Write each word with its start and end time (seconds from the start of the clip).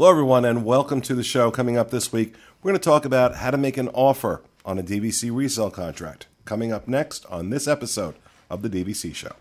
Hello, 0.00 0.10
everyone, 0.10 0.46
and 0.46 0.64
welcome 0.64 1.02
to 1.02 1.14
the 1.14 1.22
show. 1.22 1.50
Coming 1.50 1.76
up 1.76 1.90
this 1.90 2.10
week, 2.10 2.32
we're 2.62 2.70
going 2.70 2.80
to 2.80 2.82
talk 2.82 3.04
about 3.04 3.34
how 3.34 3.50
to 3.50 3.58
make 3.58 3.76
an 3.76 3.88
offer 3.88 4.42
on 4.64 4.78
a 4.78 4.82
DVC 4.82 5.30
resale 5.30 5.70
contract. 5.70 6.26
Coming 6.46 6.72
up 6.72 6.88
next 6.88 7.26
on 7.26 7.50
this 7.50 7.68
episode 7.68 8.14
of 8.48 8.62
The 8.62 8.70
DVC 8.70 9.14
Show. 9.14 9.34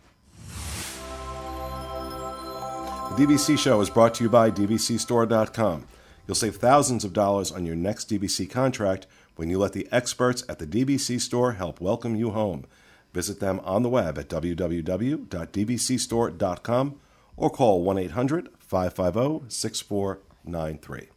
The 3.15 3.25
DVC 3.25 3.57
Show 3.57 3.79
is 3.79 3.89
brought 3.89 4.13
to 4.15 4.25
you 4.25 4.29
by 4.29 4.51
DVCStore.com. 4.51 5.85
You'll 6.27 6.35
save 6.35 6.58
thousands 6.58 7.05
of 7.05 7.13
dollars 7.13 7.53
on 7.53 7.65
your 7.65 7.78
next 7.78 8.10
DVC 8.10 8.49
contract 8.49 9.07
when 9.37 9.49
you 9.49 9.60
let 9.60 9.71
the 9.71 9.87
experts 9.94 10.44
at 10.49 10.60
the 10.60 10.67
DVC 10.67 11.21
Store 11.21 11.53
help 11.53 11.79
welcome 11.79 12.17
you 12.17 12.31
home. 12.31 12.65
Visit 13.13 13.39
them 13.39 13.62
on 13.63 13.81
the 13.81 13.87
web 13.87 14.17
at 14.17 14.28
www.dvcstore.com 14.28 16.99
or 17.38 17.49
call 17.49 17.81
1 17.81 17.98
800 17.98 18.49
550 18.59 20.28
6493. 20.54 21.09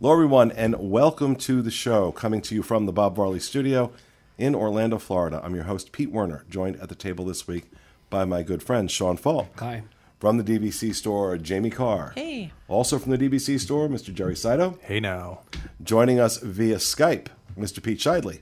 Hello, 0.00 0.12
everyone, 0.12 0.52
and 0.52 0.76
welcome 0.78 1.34
to 1.36 1.62
the 1.62 1.70
show. 1.70 2.12
Coming 2.12 2.40
to 2.42 2.54
you 2.54 2.62
from 2.62 2.86
the 2.86 2.92
Bob 2.92 3.16
Varley 3.16 3.40
Studio 3.40 3.92
in 4.38 4.54
Orlando, 4.54 4.98
Florida. 4.98 5.40
I'm 5.42 5.54
your 5.54 5.64
host, 5.64 5.90
Pete 5.90 6.12
Werner, 6.12 6.44
joined 6.48 6.76
at 6.80 6.88
the 6.88 6.94
table 6.94 7.24
this 7.24 7.48
week 7.48 7.64
by 8.08 8.24
my 8.24 8.42
good 8.44 8.62
friend, 8.62 8.88
Sean 8.90 9.16
Falk. 9.16 9.58
Hi. 9.58 9.82
From 10.20 10.38
the 10.38 10.44
DVC 10.44 10.94
store, 10.94 11.36
Jamie 11.38 11.70
Carr. 11.70 12.12
Hey. 12.14 12.52
Also 12.68 12.98
from 13.00 13.10
the 13.10 13.18
DVC 13.18 13.58
store, 13.58 13.88
Mr. 13.88 14.14
Jerry 14.14 14.36
Saito. 14.36 14.78
Hey 14.82 15.00
now. 15.00 15.40
Joining 15.82 16.20
us 16.20 16.36
via 16.38 16.76
Skype, 16.76 17.26
Mr. 17.58 17.82
Pete 17.82 17.98
Shidley. 17.98 18.40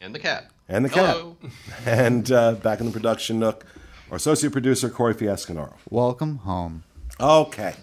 And 0.00 0.14
the 0.14 0.18
cat. 0.18 0.50
And 0.68 0.84
the 0.84 0.88
Hello. 0.88 1.36
cat. 1.40 1.50
And 1.86 2.32
uh, 2.32 2.54
back 2.54 2.80
in 2.80 2.86
the 2.86 2.92
production 2.92 3.38
nook, 3.38 3.64
our 4.10 4.16
associate 4.16 4.52
producer, 4.52 4.88
Corey 4.90 5.14
Fiasconaro. 5.14 5.74
Welcome 5.90 6.38
home. 6.38 6.82
Okay. 7.20 7.74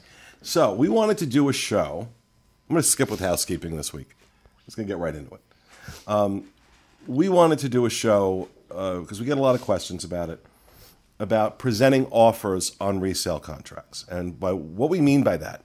So 0.46 0.72
we 0.72 0.90
wanted 0.90 1.18
to 1.18 1.26
do 1.26 1.50
a 1.50 1.54
show. 1.54 2.08
I'm 2.70 2.76
going 2.76 2.84
to 2.84 2.88
skip 2.88 3.10
with 3.10 3.20
housekeeping 3.20 3.76
this 3.76 3.92
week. 3.92 4.10
I'm 4.12 4.66
just 4.66 4.78
going 4.78 4.88
to 4.88 4.94
get 4.94 5.00
right 5.00 5.16
into 5.16 5.34
it. 5.34 5.42
Um, 6.08 6.46
we 7.08 7.30
wanted 7.30 7.58
to 7.60 7.70
do 7.70 7.88
a 7.88 7.90
show 7.90 8.48
because 8.68 9.20
we 9.20 9.26
get 9.26 9.40
a 9.40 9.42
lot 9.42 9.56
of 9.56 9.62
questions 9.62 10.04
about 10.04 10.30
it 10.30 10.46
about 11.18 11.58
presenting 11.58 12.06
offers 12.12 12.76
on 12.80 13.00
resale 13.00 13.40
contracts. 13.40 14.06
And 14.08 14.40
by 14.40 14.54
what 14.54 14.92
we 14.92 15.02
mean 15.02 15.24
by 15.24 15.38
that 15.38 15.64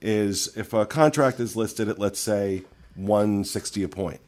is 0.00 0.56
if 0.56 0.72
a 0.72 0.86
contract 0.86 1.38
is 1.38 1.54
listed 1.54 1.88
at 1.88 2.00
let's 2.00 2.18
say 2.18 2.64
160 2.96 3.84
a 3.84 3.88
point, 3.88 4.20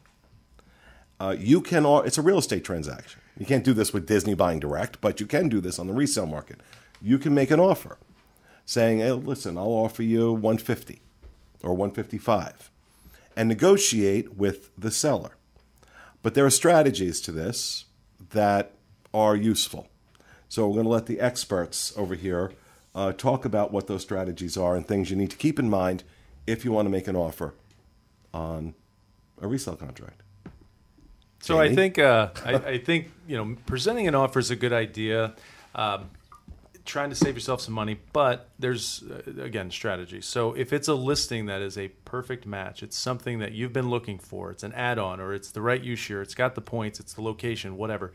uh, 1.19 1.35
you 1.37 1.59
can 1.59 1.85
it's 2.05 2.17
a 2.17 2.21
real 2.21 2.37
estate 2.37 2.63
transaction. 2.63 3.19
You 3.37 3.45
can't 3.45 3.65
do 3.65 3.73
this 3.73 3.91
with 3.91 4.07
Disney 4.07 4.33
buying 4.33 4.61
direct, 4.61 5.01
but 5.01 5.19
you 5.19 5.27
can 5.27 5.49
do 5.49 5.59
this 5.59 5.77
on 5.77 5.87
the 5.87 5.93
resale 5.93 6.25
market. 6.25 6.61
You 7.01 7.17
can 7.17 7.33
make 7.33 7.51
an 7.51 7.59
offer 7.59 7.97
saying, 8.69 8.99
"Hey, 8.99 9.11
listen, 9.11 9.57
I'll 9.57 9.65
offer 9.65 10.03
you 10.03 10.31
150 10.31 11.01
or 11.63 11.73
155." 11.73 12.69
And 13.35 13.49
negotiate 13.49 14.35
with 14.35 14.69
the 14.77 14.91
seller. 14.91 15.31
But 16.21 16.35
there 16.35 16.45
are 16.45 16.51
strategies 16.51 17.19
to 17.21 17.31
this 17.31 17.85
that 18.31 18.73
are 19.11 19.35
useful. 19.35 19.87
So 20.49 20.67
we're 20.67 20.75
going 20.75 20.85
to 20.85 20.91
let 20.91 21.07
the 21.07 21.19
experts 21.19 21.93
over 21.97 22.13
here 22.13 22.51
uh, 22.93 23.13
talk 23.13 23.45
about 23.45 23.71
what 23.71 23.87
those 23.87 24.01
strategies 24.03 24.55
are 24.57 24.75
and 24.75 24.85
things 24.85 25.09
you 25.09 25.15
need 25.15 25.31
to 25.31 25.37
keep 25.37 25.57
in 25.57 25.69
mind 25.69 26.03
if 26.45 26.63
you 26.63 26.71
want 26.71 26.85
to 26.85 26.89
make 26.91 27.07
an 27.07 27.15
offer 27.15 27.55
on 28.33 28.75
a 29.41 29.47
resale 29.47 29.77
contract. 29.77 30.21
So 31.39 31.59
I 31.59 31.73
think 31.73 31.97
uh, 31.97 32.29
I, 32.45 32.53
I 32.53 32.77
think 32.77 33.11
you 33.27 33.37
know 33.37 33.55
presenting 33.65 34.07
an 34.07 34.13
offer 34.13 34.39
is 34.39 34.51
a 34.51 34.55
good 34.55 34.73
idea. 34.73 35.33
Um, 35.73 36.09
trying 36.89 37.09
to 37.09 37.15
save 37.15 37.35
yourself 37.35 37.61
some 37.61 37.73
money, 37.73 37.99
but 38.11 38.49
there's 38.57 39.03
uh, 39.03 39.41
again 39.41 39.71
strategy. 39.71 40.21
So 40.21 40.53
if 40.53 40.73
it's 40.73 40.87
a 40.87 40.93
listing 40.93 41.45
that 41.45 41.61
is 41.61 41.77
a 41.77 41.89
perfect 42.05 42.45
match, 42.45 42.83
it's 42.83 42.97
something 42.97 43.39
that 43.39 43.53
you've 43.53 43.73
been 43.73 43.89
looking 43.89 44.17
for. 44.17 44.51
It's 44.51 44.63
an 44.63 44.73
add-on, 44.73 45.19
or 45.19 45.33
it's 45.33 45.51
the 45.51 45.61
right 45.61 45.81
use 45.81 46.09
year. 46.09 46.21
It's 46.21 46.35
got 46.35 46.55
the 46.55 46.61
points. 46.61 46.99
It's 46.99 47.13
the 47.13 47.21
location. 47.21 47.77
Whatever. 47.77 48.11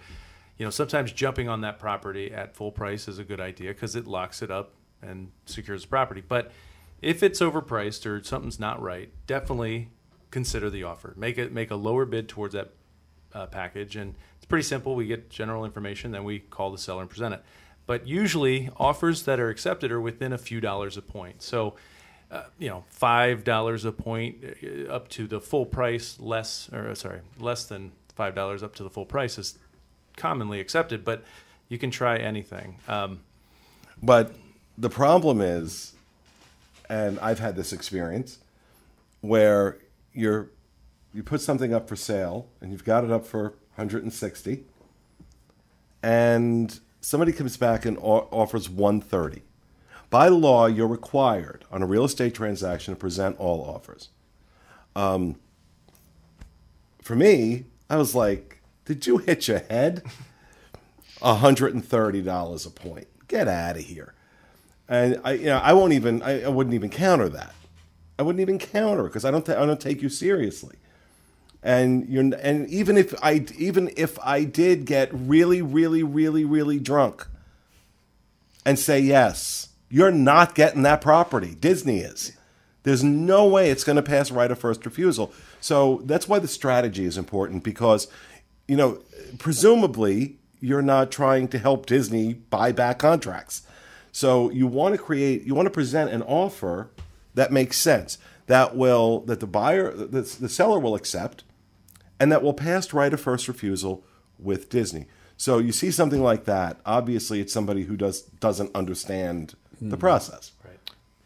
You 0.58 0.66
know, 0.66 0.70
sometimes 0.70 1.12
jumping 1.12 1.48
on 1.48 1.62
that 1.62 1.78
property 1.78 2.32
at 2.32 2.54
full 2.54 2.70
price 2.70 3.08
is 3.08 3.18
a 3.18 3.24
good 3.24 3.40
idea 3.40 3.72
because 3.72 3.96
it 3.96 4.06
locks 4.06 4.42
it 4.42 4.50
up 4.50 4.74
and 5.02 5.30
secures 5.46 5.82
the 5.82 5.88
property. 5.88 6.22
But 6.26 6.52
if 7.02 7.22
it's 7.22 7.40
overpriced 7.40 8.06
or 8.06 8.22
something's 8.22 8.60
not 8.60 8.80
right, 8.80 9.10
definitely 9.26 9.88
consider 10.30 10.70
the 10.70 10.84
offer. 10.84 11.14
Make 11.16 11.38
it 11.38 11.52
make 11.52 11.70
a 11.70 11.76
lower 11.76 12.04
bid 12.04 12.28
towards 12.28 12.54
that 12.54 12.72
uh, 13.32 13.46
package, 13.46 13.96
and 13.96 14.14
it's 14.36 14.46
pretty 14.46 14.62
simple. 14.64 14.94
We 14.94 15.06
get 15.06 15.30
general 15.30 15.64
information, 15.64 16.12
then 16.12 16.24
we 16.24 16.38
call 16.38 16.70
the 16.70 16.78
seller 16.78 17.02
and 17.02 17.10
present 17.10 17.34
it. 17.34 17.42
But 17.86 18.06
usually, 18.06 18.70
offers 18.78 19.24
that 19.24 19.38
are 19.38 19.50
accepted 19.50 19.92
are 19.92 20.00
within 20.00 20.32
a 20.32 20.38
few 20.38 20.60
dollars 20.60 20.96
a 20.96 21.02
point. 21.02 21.42
So, 21.42 21.74
uh, 22.30 22.44
you 22.58 22.68
know, 22.68 22.84
five 22.88 23.44
dollars 23.44 23.84
a 23.84 23.92
point 23.92 24.36
uh, 24.62 24.90
up 24.90 25.08
to 25.10 25.26
the 25.26 25.40
full 25.40 25.66
price, 25.66 26.18
less 26.18 26.70
or 26.72 26.88
uh, 26.88 26.94
sorry, 26.94 27.20
less 27.38 27.64
than 27.64 27.92
five 28.14 28.34
dollars 28.34 28.62
up 28.62 28.74
to 28.76 28.82
the 28.82 28.90
full 28.90 29.04
price 29.04 29.38
is 29.38 29.58
commonly 30.16 30.60
accepted. 30.60 31.04
But 31.04 31.24
you 31.68 31.78
can 31.78 31.90
try 31.90 32.16
anything. 32.16 32.78
Um, 32.88 33.20
But 34.02 34.34
the 34.78 34.90
problem 34.90 35.40
is, 35.40 35.94
and 36.88 37.18
I've 37.20 37.38
had 37.38 37.56
this 37.56 37.72
experience, 37.72 38.38
where 39.20 39.78
you're 40.12 40.50
you 41.12 41.22
put 41.22 41.40
something 41.40 41.72
up 41.72 41.88
for 41.88 41.96
sale 41.96 42.48
and 42.60 42.72
you've 42.72 42.84
got 42.84 43.04
it 43.04 43.10
up 43.10 43.24
for 43.24 43.54
160, 43.76 44.64
and 46.02 46.80
somebody 47.04 47.32
comes 47.32 47.56
back 47.56 47.84
and 47.84 47.98
offers 47.98 48.68
130. 48.68 49.42
By 50.10 50.28
law, 50.28 50.66
you're 50.66 50.86
required 50.86 51.64
on 51.70 51.82
a 51.82 51.86
real 51.86 52.04
estate 52.04 52.34
transaction 52.34 52.94
to 52.94 52.98
present 52.98 53.38
all 53.38 53.62
offers. 53.62 54.08
Um, 54.96 55.36
for 57.02 57.16
me, 57.16 57.64
I 57.90 57.96
was 57.96 58.14
like, 58.14 58.62
"Did 58.84 59.06
you 59.06 59.18
hit 59.18 59.48
your 59.48 59.58
head?" 59.58 60.02
$130 61.20 62.66
a 62.66 62.70
point. 62.70 63.06
Get 63.28 63.48
out 63.48 63.76
of 63.76 63.82
here. 63.82 64.14
And 64.88 65.20
I, 65.24 65.32
you 65.32 65.46
know, 65.46 65.58
I 65.58 65.72
won't 65.72 65.94
even, 65.94 66.22
I, 66.22 66.44
I 66.44 66.48
wouldn't 66.48 66.74
even 66.74 66.90
counter 66.90 67.28
that. 67.30 67.54
I 68.18 68.22
wouldn't 68.22 68.40
even 68.40 68.58
counter 68.58 69.04
because 69.04 69.24
I 69.24 69.30
don't, 69.30 69.48
I 69.48 69.64
don't 69.64 69.80
take 69.80 70.02
you 70.02 70.08
seriously. 70.08 70.76
And 71.64 72.06
you're, 72.10 72.30
and 72.40 72.68
even 72.68 72.98
if 72.98 73.14
I, 73.22 73.46
even 73.56 73.90
if 73.96 74.18
I 74.22 74.44
did 74.44 74.84
get 74.84 75.08
really, 75.12 75.62
really, 75.62 76.02
really, 76.02 76.44
really 76.44 76.78
drunk, 76.78 77.26
and 78.66 78.78
say 78.78 79.00
yes, 79.00 79.70
you're 79.88 80.10
not 80.10 80.54
getting 80.54 80.82
that 80.82 81.00
property. 81.00 81.56
Disney 81.58 82.00
is. 82.00 82.36
There's 82.82 83.02
no 83.02 83.46
way 83.46 83.70
it's 83.70 83.82
going 83.82 83.96
to 83.96 84.02
pass 84.02 84.30
right 84.30 84.50
of 84.50 84.58
first 84.58 84.84
refusal. 84.84 85.32
So 85.60 86.02
that's 86.04 86.28
why 86.28 86.38
the 86.38 86.48
strategy 86.48 87.06
is 87.06 87.16
important 87.16 87.64
because, 87.64 88.08
you 88.68 88.76
know, 88.76 89.00
presumably 89.38 90.36
you're 90.60 90.82
not 90.82 91.10
trying 91.10 91.48
to 91.48 91.58
help 91.58 91.86
Disney 91.86 92.34
buy 92.34 92.72
back 92.72 92.98
contracts. 92.98 93.62
So 94.12 94.50
you 94.50 94.66
want 94.66 94.94
to 94.94 95.02
create, 95.02 95.44
you 95.44 95.54
want 95.54 95.66
to 95.66 95.70
present 95.70 96.10
an 96.10 96.22
offer 96.22 96.90
that 97.34 97.50
makes 97.50 97.78
sense, 97.78 98.18
that 98.46 98.76
will, 98.76 99.20
that 99.20 99.40
the 99.40 99.46
buyer, 99.46 99.90
the, 99.92 100.20
the 100.20 100.48
seller 100.48 100.78
will 100.78 100.94
accept, 100.94 101.42
and 102.18 102.30
that 102.32 102.42
will 102.42 102.54
pass 102.54 102.92
right 102.92 103.12
of 103.12 103.20
first 103.20 103.48
refusal 103.48 104.04
with 104.38 104.68
Disney. 104.68 105.06
So 105.36 105.58
you 105.58 105.72
see 105.72 105.90
something 105.90 106.22
like 106.22 106.44
that, 106.44 106.78
obviously 106.86 107.40
it's 107.40 107.52
somebody 107.52 107.84
who 107.84 107.96
does 107.96 108.22
doesn't 108.22 108.74
understand 108.74 109.54
the 109.80 109.96
hmm. 109.96 110.00
process. 110.00 110.52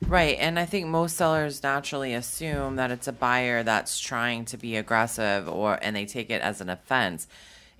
Right. 0.06 0.36
And 0.38 0.60
I 0.60 0.64
think 0.64 0.86
most 0.86 1.16
sellers 1.16 1.62
naturally 1.62 2.14
assume 2.14 2.76
that 2.76 2.92
it's 2.92 3.08
a 3.08 3.12
buyer 3.12 3.64
that's 3.64 3.98
trying 3.98 4.44
to 4.46 4.56
be 4.56 4.76
aggressive 4.76 5.48
or 5.48 5.78
and 5.82 5.96
they 5.96 6.06
take 6.06 6.30
it 6.30 6.40
as 6.40 6.60
an 6.60 6.68
offense. 6.68 7.26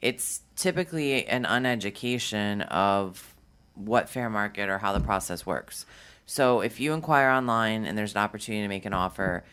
It's 0.03 0.41
typically 0.57 1.27
an 1.27 1.45
uneducation 1.45 2.67
of 2.69 3.35
what 3.75 4.09
fair 4.09 4.29
market 4.29 4.69
or 4.69 4.79
how 4.79 4.93
the 4.93 5.01
process 5.01 5.47
works. 5.47 5.87
So 6.27 6.61
if 6.61 6.81
you 6.81 6.93
inquire 6.93 7.31
online 7.31 7.85
and 7.85 7.97
there's 7.97 8.13
an 8.13 8.21
opportunity 8.21 8.63
to 8.63 8.69
make 8.69 8.85
an 8.85 8.93
offer, 8.93 9.45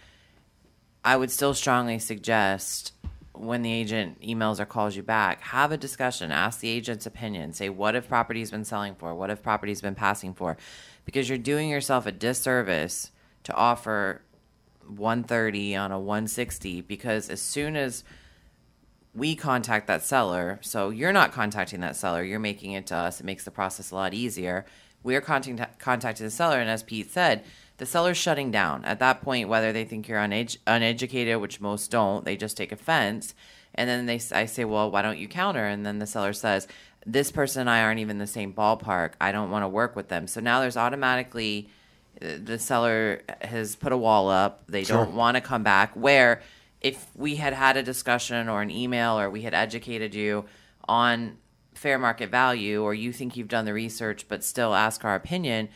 I 1.03 1.15
would 1.15 1.29
still 1.29 1.53
strongly 1.53 1.99
suggest 1.99 2.93
when 3.39 3.61
the 3.61 3.71
agent 3.71 4.21
emails 4.21 4.59
or 4.59 4.65
calls 4.65 4.95
you 4.95 5.03
back, 5.03 5.41
have 5.41 5.71
a 5.71 5.77
discussion, 5.77 6.31
ask 6.31 6.59
the 6.59 6.69
agent's 6.69 7.05
opinion, 7.05 7.53
say 7.53 7.69
what 7.69 7.95
have 7.95 8.07
properties 8.07 8.51
been 8.51 8.65
selling 8.65 8.95
for, 8.95 9.13
what 9.13 9.29
have 9.29 9.43
properties 9.43 9.81
been 9.81 9.95
passing 9.95 10.33
for, 10.33 10.57
because 11.05 11.29
you're 11.29 11.37
doing 11.37 11.69
yourself 11.69 12.05
a 12.05 12.11
disservice 12.11 13.11
to 13.43 13.53
offer 13.53 14.21
130 14.87 15.75
on 15.75 15.91
a 15.91 15.99
160 15.99 16.81
because 16.81 17.29
as 17.29 17.41
soon 17.41 17.75
as 17.75 18.03
we 19.13 19.35
contact 19.35 19.87
that 19.87 20.03
seller, 20.03 20.59
so 20.61 20.89
you're 20.89 21.13
not 21.13 21.31
contacting 21.31 21.79
that 21.79 21.95
seller, 21.95 22.23
you're 22.23 22.39
making 22.39 22.73
it 22.73 22.87
to 22.87 22.95
us. 22.95 23.19
It 23.19 23.25
makes 23.25 23.45
the 23.45 23.51
process 23.51 23.91
a 23.91 23.95
lot 23.95 24.13
easier. 24.13 24.65
We're 25.03 25.21
contacting 25.21 26.25
the 26.25 26.31
seller, 26.31 26.59
and 26.59 26.69
as 26.69 26.83
Pete 26.83 27.11
said, 27.11 27.45
the 27.77 27.85
seller's 27.85 28.17
shutting 28.17 28.51
down 28.51 28.85
at 28.85 28.99
that 28.99 29.21
point. 29.21 29.49
Whether 29.49 29.71
they 29.71 29.85
think 29.85 30.07
you're 30.07 30.19
uned- 30.19 30.57
uneducated, 30.65 31.37
which 31.37 31.61
most 31.61 31.91
don't, 31.91 32.25
they 32.25 32.37
just 32.37 32.57
take 32.57 32.71
offense. 32.71 33.33
And 33.73 33.89
then 33.89 34.05
they, 34.05 34.21
I 34.31 34.45
say, 34.45 34.63
well, 34.63 34.89
why 34.89 35.01
don't 35.01 35.17
you 35.17 35.27
counter? 35.27 35.65
And 35.65 35.85
then 35.85 35.99
the 35.99 36.07
seller 36.07 36.33
says, 36.33 36.67
this 37.05 37.31
person 37.31 37.61
and 37.61 37.69
I 37.69 37.81
aren't 37.81 37.99
even 37.99 38.17
the 38.17 38.27
same 38.27 38.53
ballpark. 38.53 39.13
I 39.21 39.31
don't 39.31 39.51
want 39.51 39.63
to 39.63 39.67
work 39.67 39.95
with 39.95 40.07
them. 40.07 40.27
So 40.27 40.41
now 40.41 40.59
there's 40.59 40.77
automatically 40.77 41.69
uh, 42.21 42.37
the 42.43 42.57
seller 42.57 43.21
has 43.41 43.75
put 43.75 43.91
a 43.91 43.97
wall 43.97 44.29
up. 44.29 44.63
They 44.67 44.83
don't 44.83 45.13
want 45.13 45.35
to 45.35 45.41
come 45.41 45.63
back. 45.63 45.93
Where 45.93 46.41
if 46.81 47.07
we 47.15 47.35
had 47.35 47.53
had 47.53 47.77
a 47.77 47.83
discussion 47.83 48.49
or 48.49 48.61
an 48.61 48.71
email 48.71 49.19
or 49.19 49.29
we 49.29 49.41
had 49.41 49.53
educated 49.53 50.15
you 50.15 50.45
on 50.87 51.37
fair 51.73 51.99
market 51.99 52.29
value 52.29 52.81
or 52.81 52.93
you 52.93 53.11
think 53.11 53.35
you've 53.35 53.47
done 53.47 53.65
the 53.65 53.73
research 53.73 54.27
but 54.27 54.43
still 54.43 54.73
ask 54.73 55.03
our 55.03 55.15
opinion, 55.15 55.69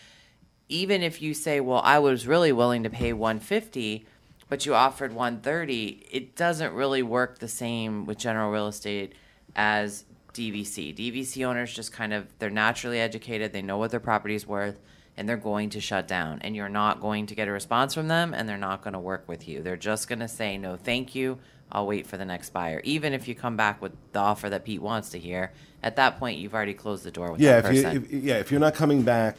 even 0.69 1.03
if 1.03 1.21
you 1.21 1.33
say, 1.33 1.59
"Well, 1.59 1.81
I 1.83 1.99
was 1.99 2.25
really 2.27 2.51
willing 2.51 2.83
to 2.83 2.89
pay 2.89 3.11
150," 3.13 4.05
but 4.47 4.65
you 4.65 4.73
offered 4.73 5.13
130, 5.13 6.05
it 6.11 6.35
doesn't 6.35 6.73
really 6.73 7.03
work 7.03 7.39
the 7.39 7.47
same 7.47 8.05
with 8.05 8.17
general 8.17 8.51
real 8.51 8.67
estate 8.67 9.13
as 9.55 10.05
DVC. 10.33 10.93
DVC 10.95 11.45
owners 11.45 11.73
just 11.73 11.91
kind 11.91 12.13
of 12.13 12.27
they're 12.39 12.49
naturally 12.49 12.99
educated, 12.99 13.51
they 13.51 13.61
know 13.61 13.77
what 13.77 13.91
their 13.91 13.99
property 13.99 14.35
is 14.35 14.47
worth 14.47 14.79
and 15.17 15.27
they're 15.27 15.37
going 15.37 15.69
to 15.71 15.81
shut 15.81 16.07
down 16.07 16.39
and 16.41 16.55
you're 16.55 16.69
not 16.69 17.01
going 17.01 17.25
to 17.25 17.35
get 17.35 17.47
a 17.47 17.51
response 17.51 17.93
from 17.93 18.07
them 18.07 18.33
and 18.33 18.47
they're 18.47 18.57
not 18.57 18.81
going 18.81 18.93
to 18.93 18.99
work 18.99 19.27
with 19.27 19.47
you. 19.47 19.61
They're 19.61 19.75
just 19.75 20.07
going 20.07 20.19
to 20.19 20.27
say 20.27 20.57
no, 20.57 20.77
thank 20.77 21.13
you. 21.13 21.39
I'll 21.71 21.85
wait 21.85 22.07
for 22.07 22.17
the 22.17 22.25
next 22.25 22.51
buyer. 22.51 22.81
Even 22.83 23.13
if 23.13 23.27
you 23.27 23.35
come 23.35 23.55
back 23.55 23.81
with 23.81 23.91
the 24.13 24.19
offer 24.19 24.49
that 24.49 24.63
Pete 24.65 24.81
wants 24.81 25.09
to 25.09 25.19
hear, 25.19 25.51
at 25.83 25.97
that 25.97 26.17
point 26.17 26.39
you've 26.39 26.53
already 26.53 26.73
closed 26.73 27.03
the 27.03 27.11
door 27.11 27.31
with 27.31 27.41
Yeah, 27.41 27.61
that 27.61 27.71
if 27.71 27.77
you 27.77 27.83
person. 27.83 28.05
if, 28.05 28.23
yeah 28.23 28.35
if 28.35 28.49
you're 28.49 28.59
not 28.59 28.75
coming 28.75 29.03
back 29.03 29.35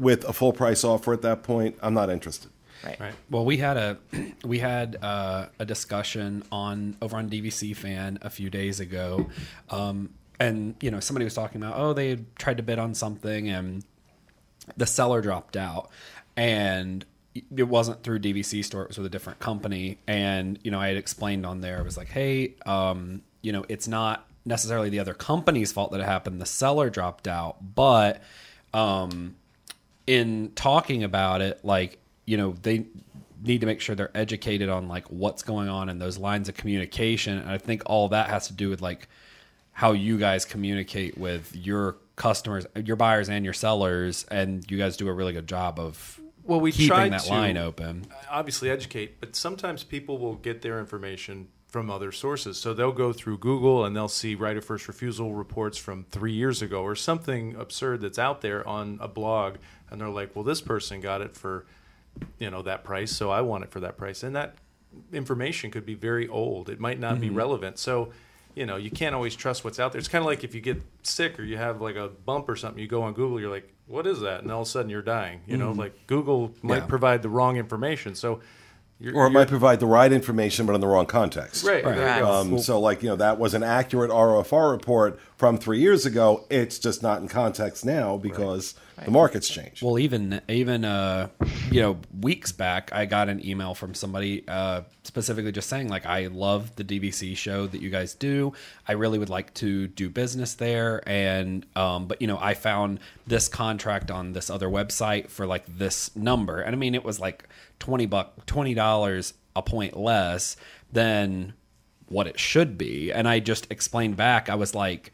with 0.00 0.24
a 0.24 0.32
full 0.32 0.52
price 0.52 0.82
offer 0.82 1.12
at 1.12 1.22
that 1.22 1.42
point, 1.42 1.78
I'm 1.82 1.94
not 1.94 2.10
interested. 2.10 2.50
right. 2.84 2.98
Right. 2.98 3.14
Well, 3.30 3.44
we 3.44 3.58
had 3.58 3.76
a 3.76 3.98
we 4.44 4.58
had 4.58 4.96
uh, 5.02 5.46
a 5.58 5.64
discussion 5.64 6.42
on 6.50 6.96
over 7.02 7.16
on 7.16 7.28
DVC 7.28 7.76
fan 7.76 8.18
a 8.22 8.30
few 8.30 8.50
days 8.50 8.80
ago, 8.80 9.28
um, 9.68 10.10
and 10.40 10.74
you 10.80 10.90
know 10.90 10.98
somebody 10.98 11.24
was 11.24 11.34
talking 11.34 11.62
about 11.62 11.78
oh 11.78 11.92
they 11.92 12.08
had 12.08 12.36
tried 12.36 12.56
to 12.56 12.62
bid 12.62 12.78
on 12.78 12.94
something 12.94 13.48
and 13.48 13.84
the 14.76 14.86
seller 14.86 15.20
dropped 15.20 15.56
out 15.56 15.90
and 16.36 17.04
it 17.54 17.68
wasn't 17.68 18.02
through 18.02 18.18
DVC 18.18 18.64
store 18.64 18.82
it 18.82 18.88
was 18.88 18.98
with 18.98 19.06
a 19.06 19.10
different 19.10 19.38
company 19.38 19.98
and 20.08 20.58
you 20.64 20.70
know 20.70 20.80
I 20.80 20.88
had 20.88 20.96
explained 20.96 21.46
on 21.46 21.60
there 21.60 21.78
I 21.78 21.82
was 21.82 21.96
like 21.96 22.08
hey 22.08 22.54
um, 22.66 23.22
you 23.42 23.52
know 23.52 23.64
it's 23.68 23.86
not 23.86 24.26
necessarily 24.44 24.88
the 24.88 24.98
other 24.98 25.14
company's 25.14 25.70
fault 25.70 25.92
that 25.92 26.00
it 26.00 26.06
happened 26.06 26.40
the 26.40 26.46
seller 26.46 26.88
dropped 26.88 27.28
out 27.28 27.58
but 27.74 28.22
um, 28.72 29.36
in 30.10 30.50
talking 30.56 31.04
about 31.04 31.40
it, 31.40 31.64
like, 31.64 31.98
you 32.26 32.36
know, 32.36 32.54
they 32.62 32.86
need 33.42 33.60
to 33.60 33.66
make 33.66 33.80
sure 33.80 33.94
they're 33.94 34.10
educated 34.16 34.68
on 34.68 34.88
like 34.88 35.06
what's 35.10 35.42
going 35.44 35.68
on 35.68 35.88
in 35.88 35.98
those 35.98 36.18
lines 36.18 36.48
of 36.48 36.56
communication. 36.56 37.38
And 37.38 37.48
I 37.48 37.58
think 37.58 37.82
all 37.86 38.08
that 38.08 38.28
has 38.28 38.48
to 38.48 38.52
do 38.52 38.68
with 38.68 38.82
like 38.82 39.08
how 39.72 39.92
you 39.92 40.18
guys 40.18 40.44
communicate 40.44 41.16
with 41.16 41.54
your 41.54 41.96
customers, 42.16 42.66
your 42.84 42.96
buyers 42.96 43.28
and 43.28 43.44
your 43.44 43.54
sellers, 43.54 44.26
and 44.30 44.68
you 44.70 44.76
guys 44.78 44.96
do 44.96 45.06
a 45.08 45.12
really 45.12 45.32
good 45.32 45.46
job 45.46 45.78
of 45.78 46.20
Well, 46.42 46.60
we 46.60 46.72
keeping 46.72 46.88
try 46.88 47.08
that 47.08 47.22
to- 47.22 47.30
line 47.30 47.56
open. 47.56 48.06
obviously 48.30 48.68
educate, 48.68 49.20
but 49.20 49.36
sometimes 49.36 49.84
people 49.84 50.18
will 50.18 50.34
get 50.34 50.60
their 50.62 50.80
information 50.80 51.48
from 51.70 51.88
other 51.90 52.10
sources. 52.10 52.58
So 52.58 52.74
they'll 52.74 52.92
go 52.92 53.12
through 53.12 53.38
Google 53.38 53.84
and 53.84 53.94
they'll 53.94 54.08
see 54.08 54.34
right 54.34 54.56
of 54.56 54.64
first 54.64 54.88
refusal 54.88 55.34
reports 55.34 55.78
from 55.78 56.04
three 56.10 56.32
years 56.32 56.62
ago 56.62 56.82
or 56.82 56.96
something 56.96 57.54
absurd 57.54 58.00
that's 58.00 58.18
out 58.18 58.40
there 58.40 58.66
on 58.66 58.98
a 59.00 59.06
blog, 59.08 59.56
and 59.88 60.00
they're 60.00 60.08
like, 60.08 60.34
"Well, 60.34 60.44
this 60.44 60.60
person 60.60 61.00
got 61.00 61.20
it 61.22 61.36
for, 61.36 61.64
you 62.38 62.50
know, 62.50 62.62
that 62.62 62.82
price, 62.82 63.12
so 63.12 63.30
I 63.30 63.40
want 63.42 63.64
it 63.64 63.70
for 63.70 63.80
that 63.80 63.96
price." 63.96 64.22
And 64.24 64.34
that 64.34 64.56
information 65.12 65.70
could 65.70 65.86
be 65.86 65.94
very 65.94 66.26
old. 66.26 66.68
It 66.68 66.80
might 66.80 66.98
not 66.98 67.20
be 67.20 67.28
mm-hmm. 67.28 67.36
relevant. 67.36 67.78
So. 67.78 68.12
You 68.56 68.66
know, 68.66 68.76
you 68.76 68.90
can't 68.90 69.14
always 69.14 69.36
trust 69.36 69.62
what's 69.64 69.78
out 69.78 69.92
there. 69.92 70.00
It's 70.00 70.08
kind 70.08 70.22
of 70.22 70.26
like 70.26 70.42
if 70.42 70.56
you 70.56 70.60
get 70.60 70.82
sick 71.04 71.38
or 71.38 71.44
you 71.44 71.56
have 71.56 71.80
like 71.80 71.94
a 71.94 72.08
bump 72.08 72.48
or 72.48 72.56
something, 72.56 72.82
you 72.82 72.88
go 72.88 73.02
on 73.02 73.12
Google, 73.12 73.38
you're 73.38 73.48
like, 73.48 73.72
"What 73.86 74.08
is 74.08 74.20
that?" 74.22 74.42
And 74.42 74.50
all 74.50 74.62
of 74.62 74.66
a 74.66 74.70
sudden, 74.70 74.90
you're 74.90 75.02
dying. 75.02 75.40
You 75.46 75.56
know, 75.56 75.72
mm. 75.72 75.76
like 75.76 76.08
Google 76.08 76.52
might 76.60 76.78
Yeah. 76.78 76.86
provide 76.86 77.22
the 77.22 77.28
wrong 77.28 77.58
information. 77.58 78.16
So, 78.16 78.40
you're, 79.00 79.14
Or 79.14 79.26
it 79.26 79.30
might 79.30 79.48
provide 79.48 79.80
the 79.80 79.86
right 79.86 80.12
information, 80.12 80.66
but 80.66 80.74
in 80.74 80.80
the 80.80 80.86
wrong 80.86 81.06
context. 81.06 81.64
Right. 81.64 81.82
there 81.82 82.06
Right. 82.06 82.20
go. 82.20 82.30
Um, 82.30 82.58
so, 82.58 82.78
like, 82.78 83.02
you 83.02 83.08
know, 83.08 83.16
that 83.16 83.38
was 83.38 83.54
an 83.54 83.62
accurate 83.62 84.10
ROFR 84.10 84.70
report 84.70 85.18
from 85.36 85.56
three 85.56 85.78
years 85.80 86.04
ago. 86.04 86.44
It's 86.50 86.78
just 86.78 87.02
not 87.02 87.22
in 87.22 87.28
context 87.28 87.84
now 87.84 88.18
because 88.18 88.74
the 89.04 89.10
market's 89.10 89.48
changed. 89.48 89.82
Well, 89.82 89.98
even 89.98 90.40
even 90.48 90.84
uh, 90.84 91.28
you 91.70 91.80
know 91.80 91.98
weeks 92.20 92.52
back, 92.52 92.90
I 92.92 93.06
got 93.06 93.28
an 93.28 93.44
email 93.44 93.74
from 93.74 93.94
somebody 93.94 94.44
uh, 94.46 94.82
specifically 95.04 95.52
just 95.52 95.68
saying 95.68 95.88
like, 95.88 96.06
I 96.06 96.26
love 96.26 96.76
the 96.76 96.84
DVC 96.84 97.36
show 97.36 97.66
that 97.66 97.80
you 97.80 97.90
guys 97.90 98.14
do. 98.14 98.52
I 98.86 98.92
really 98.92 99.18
would 99.18 99.30
like 99.30 99.54
to 99.54 99.86
do 99.86 100.10
business 100.10 100.54
there, 100.54 101.02
and 101.08 101.64
um, 101.76 102.06
but 102.06 102.20
you 102.20 102.26
know, 102.26 102.38
I 102.40 102.54
found 102.54 103.00
this 103.26 103.48
contract 103.48 104.10
on 104.10 104.32
this 104.32 104.50
other 104.50 104.68
website 104.68 105.30
for 105.30 105.46
like 105.46 105.64
this 105.66 106.14
number, 106.16 106.60
and 106.60 106.74
I 106.74 106.78
mean, 106.78 106.94
it 106.94 107.04
was 107.04 107.20
like 107.20 107.48
twenty 107.78 108.06
buck, 108.06 108.46
twenty 108.46 108.74
dollars 108.74 109.34
a 109.56 109.62
point 109.62 109.96
less 109.96 110.56
than 110.92 111.54
what 112.06 112.26
it 112.26 112.38
should 112.38 112.76
be, 112.76 113.12
and 113.12 113.28
I 113.28 113.40
just 113.40 113.70
explained 113.70 114.16
back. 114.16 114.48
I 114.48 114.56
was 114.56 114.74
like 114.74 115.12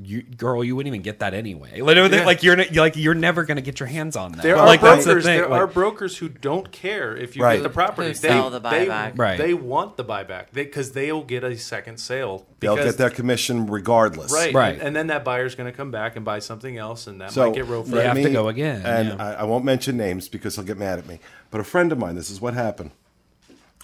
you 0.00 0.22
girl, 0.22 0.62
you 0.62 0.76
wouldn't 0.76 0.88
even 0.94 1.02
get 1.02 1.18
that 1.18 1.34
anyway. 1.34 1.80
Literally, 1.80 2.18
Yeah. 2.18 2.24
like 2.24 2.42
you're 2.42 2.56
like 2.74 2.96
you're 2.96 3.14
never 3.14 3.44
gonna 3.44 3.60
get 3.60 3.80
your 3.80 3.88
hands 3.88 4.14
on 4.16 4.32
that. 4.32 4.42
There 4.42 4.56
like 4.56 4.80
are 4.82 4.94
that's 4.94 5.04
the 5.04 5.10
brokers. 5.12 5.24
thing. 5.24 5.40
There 5.40 5.48
like- 5.48 5.60
are 5.60 5.66
brokers 5.66 6.16
who 6.18 6.28
don't 6.28 6.70
care 6.70 7.16
if 7.16 7.34
you 7.36 7.42
Right. 7.42 7.56
get 7.56 7.62
the 7.64 7.68
property. 7.70 8.08
Who 8.08 8.14
sell 8.14 8.50
the 8.50 8.60
they, 8.60 8.86
buyback. 8.86 9.18
Right. 9.18 9.36
They 9.38 9.54
want 9.54 9.96
the 9.96 10.04
buyback 10.04 10.46
because 10.52 10.92
they, 10.92 11.10
will 11.10 11.24
get 11.24 11.42
a 11.42 11.56
second 11.58 11.98
sale. 11.98 12.46
They'll 12.60 12.76
get 12.76 12.96
their 12.96 13.10
commission 13.10 13.66
regardless. 13.66 14.32
right. 14.32 14.54
Right. 14.54 14.74
And, 14.74 14.82
and 14.82 14.96
then 14.96 15.06
that 15.08 15.24
buyer's 15.24 15.54
going 15.54 15.70
to 15.70 15.76
come 15.76 15.90
back 15.90 16.16
and 16.16 16.24
buy 16.24 16.38
something 16.38 16.76
else, 16.76 17.06
and 17.06 17.20
that 17.20 17.32
So 17.32 17.46
might 17.46 17.54
get 17.54 17.66
road 17.66 17.86
They 17.86 18.04
have 18.04 18.16
me- 18.16 18.22
to 18.24 18.30
go 18.30 18.48
again, 18.48 18.82
And 18.84 19.08
yeah. 19.08 19.16
I, 19.24 19.32
I 19.34 19.42
won't 19.44 19.64
mention 19.64 19.96
names 19.96 20.28
because 20.28 20.54
he'll 20.56 20.64
get 20.64 20.78
mad 20.78 20.98
at 20.98 21.06
me. 21.06 21.18
But 21.50 21.60
a 21.60 21.64
friend 21.64 21.90
of 21.92 21.98
mine, 21.98 22.14
this 22.14 22.30
is 22.30 22.40
what 22.40 22.54
happened. 22.54 22.90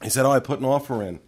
He 0.03 0.11
said, 0.11 0.27
"Oh, 0.27 0.31
I 0.33 0.39
put 0.41 0.59
an 0.59 0.65
offer 0.67 1.03
in 1.03 1.21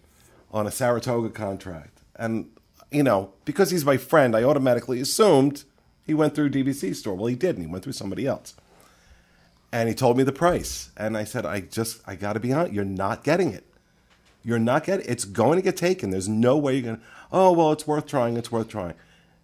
on 0.51 0.67
a 0.67 0.71
Saratoga 0.71 1.29
contract, 1.29 2.01
and 2.15 2.47
you 2.91 3.03
know, 3.03 3.33
because 3.45 3.71
he's 3.71 3.85
my 3.85 3.97
friend, 3.97 4.35
I 4.35 4.43
automatically 4.43 5.01
assumed 5.01 5.63
he 6.05 6.13
went 6.13 6.35
through 6.35 6.49
DVC 6.49 6.95
store. 6.95 7.15
Well, 7.15 7.27
he 7.27 7.35
didn't. 7.35 7.61
He 7.61 7.67
went 7.67 7.83
through 7.83 7.93
somebody 7.93 8.25
else." 8.25 8.55
And 9.71 9.89
he 9.89 9.95
told 9.95 10.17
me 10.17 10.23
the 10.23 10.31
price, 10.31 10.91
and 10.95 11.17
I 11.17 11.25
said, 11.25 11.45
"I 11.45 11.61
just, 11.61 12.01
I 12.07 12.15
got 12.15 12.33
to 12.33 12.39
be 12.39 12.53
honest. 12.53 12.73
You're 12.73 12.85
not 12.85 13.23
getting 13.23 13.51
it. 13.51 13.65
You're 14.43 14.59
not 14.59 14.85
getting. 14.85 15.05
it. 15.05 15.11
It's 15.11 15.25
going 15.25 15.57
to 15.57 15.61
get 15.61 15.75
taken. 15.75 16.09
There's 16.09 16.29
no 16.29 16.57
way 16.57 16.75
you're 16.75 16.83
going 16.83 16.97
to. 16.97 17.03
Oh, 17.31 17.51
well, 17.51 17.73
it's 17.73 17.85
worth 17.85 18.07
trying. 18.07 18.37
It's 18.37 18.51
worth 18.51 18.69
trying. 18.69 18.93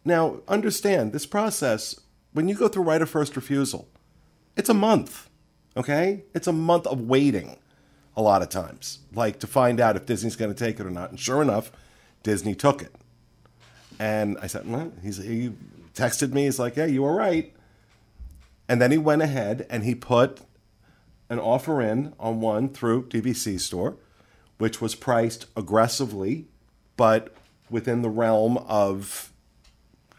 Now, 0.06 0.38
understand 0.48 1.12
this 1.12 1.26
process. 1.26 2.00
When 2.32 2.48
you 2.48 2.56
go 2.56 2.68
through 2.68 2.84
right 2.84 3.02
of 3.02 3.10
first 3.10 3.36
refusal, 3.36 3.88
it's 4.56 4.70
a 4.70 4.74
month. 4.74 5.30
Okay, 5.76 6.24
it's 6.34 6.48
a 6.48 6.54
month 6.54 6.88
of 6.88 7.02
waiting. 7.02 7.58
A 8.16 8.22
lot 8.22 8.44
of 8.44 8.50
times, 8.50 9.00
like 9.14 9.40
to 9.40 9.48
find 9.48 9.80
out 9.80 9.96
if 9.96 10.06
Disney's 10.06 10.36
going 10.36 10.54
to 10.54 10.58
take 10.58 10.80
it 10.80 10.86
or 10.86 10.92
not. 10.92 11.10
And 11.10 11.20
sure 11.20 11.42
enough, 11.42 11.72
Disney 12.22 12.54
took 12.54 12.84
it. 12.84 12.94
And 14.00 14.38
I 14.42 14.48
said, 14.48 14.70
well, 14.70 14.92
he's, 15.02 15.18
he 15.18 15.54
texted 15.94 16.34
me. 16.34 16.46
He's 16.46 16.60
like, 16.60 16.76
yeah, 16.76 16.86
you 16.86 17.04
were 17.04 17.16
right. 17.16 17.54
And 18.68 18.82
then 18.82 18.92
he 18.92 18.98
went 18.98 19.22
ahead 19.22 19.66
and 19.70 19.84
he 19.84 19.96
put 19.96 20.42
an 21.30 21.40
offer 21.40 21.82
in 21.82 22.14
on 22.20 22.42
one 22.42 22.70
through 22.70 23.08
DVC 23.08 23.60
store, 23.60 23.98
which 24.58 24.82
was 24.82 24.96
priced 24.96 25.46
aggressively, 25.56 26.46
but 26.98 27.34
within 27.70 28.02
the 28.02 28.10
realm 28.10 28.58
of 28.58 29.32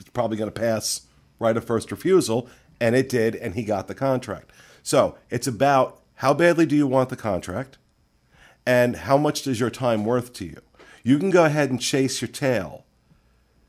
it's 0.01 0.11
probably 0.11 0.37
going 0.37 0.51
to 0.51 0.61
pass 0.61 1.03
right 1.39 1.57
of 1.57 1.65
first 1.65 1.91
refusal, 1.91 2.49
and 2.81 2.95
it 2.95 3.09
did, 3.09 3.37
and 3.37 3.55
he 3.55 3.65
got 3.65 3.87
the 3.87 3.95
contract. 3.95 4.51
So 4.83 5.17
it's 5.31 5.47
about 5.47 6.01
how 6.17 6.35
badly 6.35 6.67
do 6.67 6.77
you 6.77 6.87
want 6.87 7.09
the 7.09 7.17
contract, 7.17 7.79
and 8.67 8.97
how 8.97 9.17
much 9.17 9.47
is 9.47 9.61
your 9.61 9.71
time 9.71 10.05
worth 10.05 10.33
to 10.35 10.45
you. 10.45 10.61
You 11.03 11.19
can 11.19 11.31
go 11.31 11.45
ahead 11.45 11.71
and 11.71 11.81
chase 11.81 12.21
your 12.21 12.29
tail. 12.29 12.84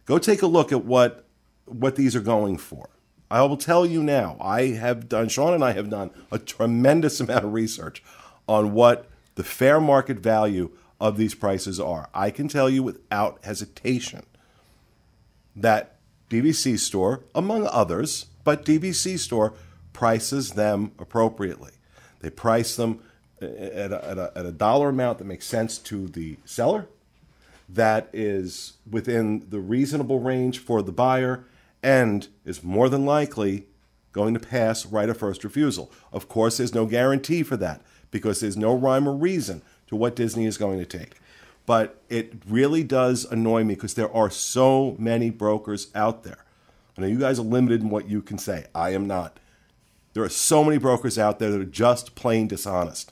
Go 0.06 0.18
take 0.18 0.42
a 0.42 0.48
look 0.48 0.72
at 0.72 0.86
what 0.86 1.26
what 1.66 1.96
these 1.96 2.16
are 2.16 2.22
going 2.22 2.58
for. 2.58 2.90
I 3.30 3.42
will 3.42 3.58
tell 3.58 3.86
you 3.86 4.04
now. 4.04 4.38
I 4.40 4.68
have 4.68 5.10
done. 5.10 5.30
Sean 5.30 5.54
and 5.54 5.64
I 5.64 5.72
have 5.74 5.90
done 5.90 6.12
a 6.32 6.38
tremendous 6.40 7.20
amount 7.22 7.46
of 7.46 7.54
research 7.54 8.04
on 8.48 8.74
what 8.74 9.10
the 9.36 9.44
fair 9.44 9.82
market 9.82 10.20
value 10.20 10.72
of 11.00 11.18
these 11.18 11.36
prices 11.36 11.80
are. 11.80 12.10
I 12.14 12.30
can 12.30 12.48
tell 12.48 12.70
you 12.70 12.84
without 12.84 13.44
hesitation 13.44 14.26
that 15.56 15.98
DVC 16.30 16.80
store, 16.80 17.24
among 17.34 17.68
others, 17.68 18.28
but 18.44 18.66
DVC 18.66 19.20
store 19.20 19.54
prices 19.94 20.52
them 20.52 20.92
appropriately. 21.00 21.72
They 22.20 22.30
price 22.30 22.76
them 22.76 23.02
eh, 23.42 23.46
at 23.46 23.92
a, 23.92 24.06
at 24.06 24.18
a, 24.18 24.32
at 24.36 24.46
a 24.46 24.52
dollar 24.52 24.90
amount 24.90 25.20
that 25.20 25.26
makes 25.26 25.46
sense 25.46 25.78
to 25.80 26.08
the 26.08 26.38
seller, 26.46 26.88
that 27.68 28.10
is 28.14 28.74
within 28.90 29.46
the 29.50 29.60
reasonable 29.60 30.20
range 30.20 30.60
for 30.60 30.82
the 30.82 30.92
buyer, 30.92 31.46
and 31.82 32.28
is 32.46 32.64
more 32.64 32.90
than 32.90 33.06
likely 33.06 33.68
going 34.12 34.34
to 34.34 34.40
pass 34.40 34.86
right 34.86 35.10
of 35.10 35.18
first 35.18 35.44
refusal. 35.44 35.92
Of 36.12 36.28
course, 36.28 36.58
there's 36.58 36.74
no 36.74 36.86
guarantee 36.86 37.44
for 37.44 37.58
that 37.58 37.82
because 38.12 38.40
there's 38.40 38.58
no 38.58 38.74
rhyme 38.74 39.10
or 39.10 39.16
reason 39.16 39.62
to 39.88 39.96
what 39.96 40.16
Disney 40.16 40.46
is 40.46 40.58
going 40.58 40.80
to 40.80 40.86
take. 40.86 41.16
But 41.66 42.02
it 42.10 42.34
really 42.48 42.84
does 42.84 43.26
annoy 43.26 43.64
me 43.64 43.76
because 43.76 43.96
there 43.96 44.14
are 44.14 44.30
so 44.30 44.96
many 45.00 45.30
brokers 45.32 45.88
out 45.96 46.24
there. 46.24 46.46
I 46.98 47.02
know 47.02 47.08
you 47.08 47.20
guys 47.20 47.40
are 47.40 47.44
limited 47.44 47.82
in 47.82 47.90
what 47.90 48.08
you 48.08 48.22
can 48.22 48.38
say. 48.38 48.66
I 48.74 48.92
am 48.92 49.06
not. 49.06 49.40
There 50.14 50.24
are 50.24 50.30
so 50.30 50.64
many 50.64 50.78
brokers 50.78 51.20
out 51.20 51.40
there 51.40 51.52
that 51.52 51.60
are 51.60 51.66
just 51.66 52.16
plain 52.16 52.48
dishonest. 52.48 53.12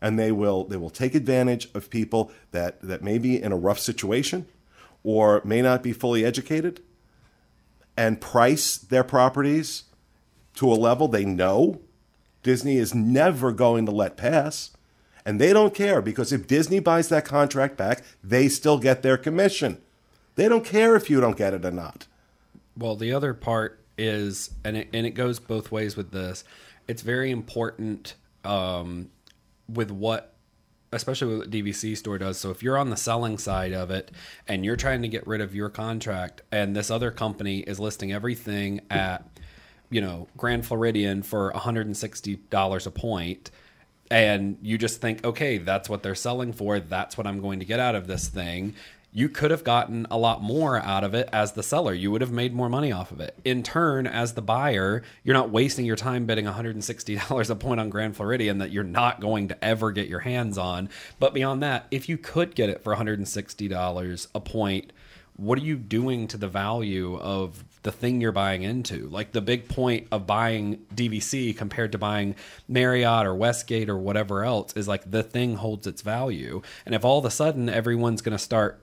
And 0.00 0.18
they 0.18 0.32
will 0.32 0.64
they 0.64 0.76
will 0.76 0.90
take 0.90 1.14
advantage 1.14 1.68
of 1.74 1.90
people 1.90 2.30
that, 2.52 2.80
that 2.80 3.02
may 3.02 3.18
be 3.18 3.40
in 3.40 3.52
a 3.52 3.56
rough 3.56 3.78
situation 3.78 4.46
or 5.02 5.42
may 5.44 5.60
not 5.62 5.82
be 5.82 5.92
fully 5.92 6.24
educated 6.24 6.80
and 7.96 8.20
price 8.20 8.76
their 8.76 9.04
properties 9.04 9.84
to 10.54 10.72
a 10.72 10.74
level 10.74 11.08
they 11.08 11.24
know 11.24 11.80
Disney 12.42 12.76
is 12.76 12.94
never 12.94 13.52
going 13.52 13.86
to 13.86 13.92
let 13.92 14.16
pass. 14.16 14.70
And 15.24 15.40
they 15.40 15.52
don't 15.52 15.74
care 15.74 16.00
because 16.00 16.32
if 16.32 16.46
Disney 16.46 16.80
buys 16.80 17.08
that 17.10 17.24
contract 17.24 17.76
back, 17.76 18.02
they 18.24 18.48
still 18.48 18.78
get 18.78 19.02
their 19.02 19.18
commission. 19.18 19.80
They 20.36 20.48
don't 20.48 20.64
care 20.64 20.96
if 20.96 21.10
you 21.10 21.20
don't 21.20 21.36
get 21.36 21.52
it 21.52 21.64
or 21.64 21.70
not. 21.70 22.06
Well, 22.76 22.96
the 22.96 23.12
other 23.12 23.34
part 23.34 23.78
is, 23.98 24.50
and 24.64 24.78
it, 24.78 24.88
and 24.94 25.06
it 25.06 25.10
goes 25.10 25.38
both 25.38 25.70
ways 25.70 25.96
with 25.96 26.12
this. 26.12 26.44
It's 26.88 27.02
very 27.02 27.30
important 27.30 28.14
um, 28.44 29.10
with 29.74 29.90
what, 29.90 30.34
especially 30.92 31.38
what 31.38 31.50
DVC 31.50 31.96
store 31.96 32.18
does. 32.18 32.38
So 32.38 32.50
if 32.50 32.62
you're 32.62 32.78
on 32.78 32.90
the 32.90 32.96
selling 32.96 33.38
side 33.38 33.72
of 33.72 33.90
it 33.90 34.10
and 34.48 34.64
you're 34.64 34.76
trying 34.76 35.02
to 35.02 35.08
get 35.08 35.26
rid 35.26 35.40
of 35.40 35.54
your 35.54 35.68
contract, 35.68 36.42
and 36.50 36.74
this 36.74 36.90
other 36.90 37.10
company 37.10 37.60
is 37.60 37.78
listing 37.78 38.12
everything 38.12 38.80
at, 38.90 39.24
you 39.90 40.00
know, 40.00 40.28
Grand 40.36 40.66
Floridian 40.66 41.22
for 41.22 41.52
$160 41.52 42.86
a 42.86 42.90
point, 42.90 43.50
and 44.10 44.58
you 44.62 44.76
just 44.76 45.00
think, 45.00 45.24
okay, 45.24 45.58
that's 45.58 45.88
what 45.88 46.02
they're 46.02 46.16
selling 46.16 46.52
for. 46.52 46.80
That's 46.80 47.16
what 47.16 47.26
I'm 47.26 47.40
going 47.40 47.60
to 47.60 47.64
get 47.64 47.78
out 47.78 47.94
of 47.94 48.08
this 48.08 48.28
thing. 48.28 48.74
You 49.12 49.28
could 49.28 49.50
have 49.50 49.64
gotten 49.64 50.06
a 50.08 50.16
lot 50.16 50.40
more 50.40 50.78
out 50.78 51.02
of 51.02 51.14
it 51.14 51.28
as 51.32 51.52
the 51.52 51.64
seller. 51.64 51.92
You 51.92 52.12
would 52.12 52.20
have 52.20 52.30
made 52.30 52.54
more 52.54 52.68
money 52.68 52.92
off 52.92 53.10
of 53.10 53.20
it. 53.20 53.36
In 53.44 53.64
turn, 53.64 54.06
as 54.06 54.34
the 54.34 54.42
buyer, 54.42 55.02
you're 55.24 55.34
not 55.34 55.50
wasting 55.50 55.84
your 55.84 55.96
time 55.96 56.26
bidding 56.26 56.44
$160 56.44 57.50
a 57.50 57.54
point 57.56 57.80
on 57.80 57.90
Grand 57.90 58.16
Floridian 58.16 58.58
that 58.58 58.70
you're 58.70 58.84
not 58.84 59.20
going 59.20 59.48
to 59.48 59.64
ever 59.64 59.90
get 59.90 60.06
your 60.06 60.20
hands 60.20 60.56
on. 60.56 60.88
But 61.18 61.34
beyond 61.34 61.60
that, 61.62 61.86
if 61.90 62.08
you 62.08 62.18
could 62.18 62.54
get 62.54 62.70
it 62.70 62.84
for 62.84 62.94
$160 62.94 64.26
a 64.32 64.40
point, 64.40 64.92
what 65.36 65.58
are 65.58 65.62
you 65.62 65.76
doing 65.76 66.28
to 66.28 66.36
the 66.36 66.48
value 66.48 67.16
of 67.16 67.64
the 67.82 67.90
thing 67.90 68.20
you're 68.20 68.30
buying 68.30 68.62
into? 68.62 69.08
Like 69.08 69.32
the 69.32 69.40
big 69.40 69.68
point 69.68 70.06
of 70.12 70.26
buying 70.26 70.84
DVC 70.94 71.56
compared 71.56 71.92
to 71.92 71.98
buying 71.98 72.36
Marriott 72.68 73.26
or 73.26 73.34
Westgate 73.34 73.88
or 73.88 73.96
whatever 73.96 74.44
else 74.44 74.74
is 74.76 74.86
like 74.86 75.10
the 75.10 75.22
thing 75.22 75.56
holds 75.56 75.86
its 75.86 76.02
value. 76.02 76.62
And 76.84 76.94
if 76.94 77.04
all 77.04 77.18
of 77.18 77.24
a 77.24 77.30
sudden 77.30 77.68
everyone's 77.68 78.22
going 78.22 78.36
to 78.36 78.42
start 78.42 78.80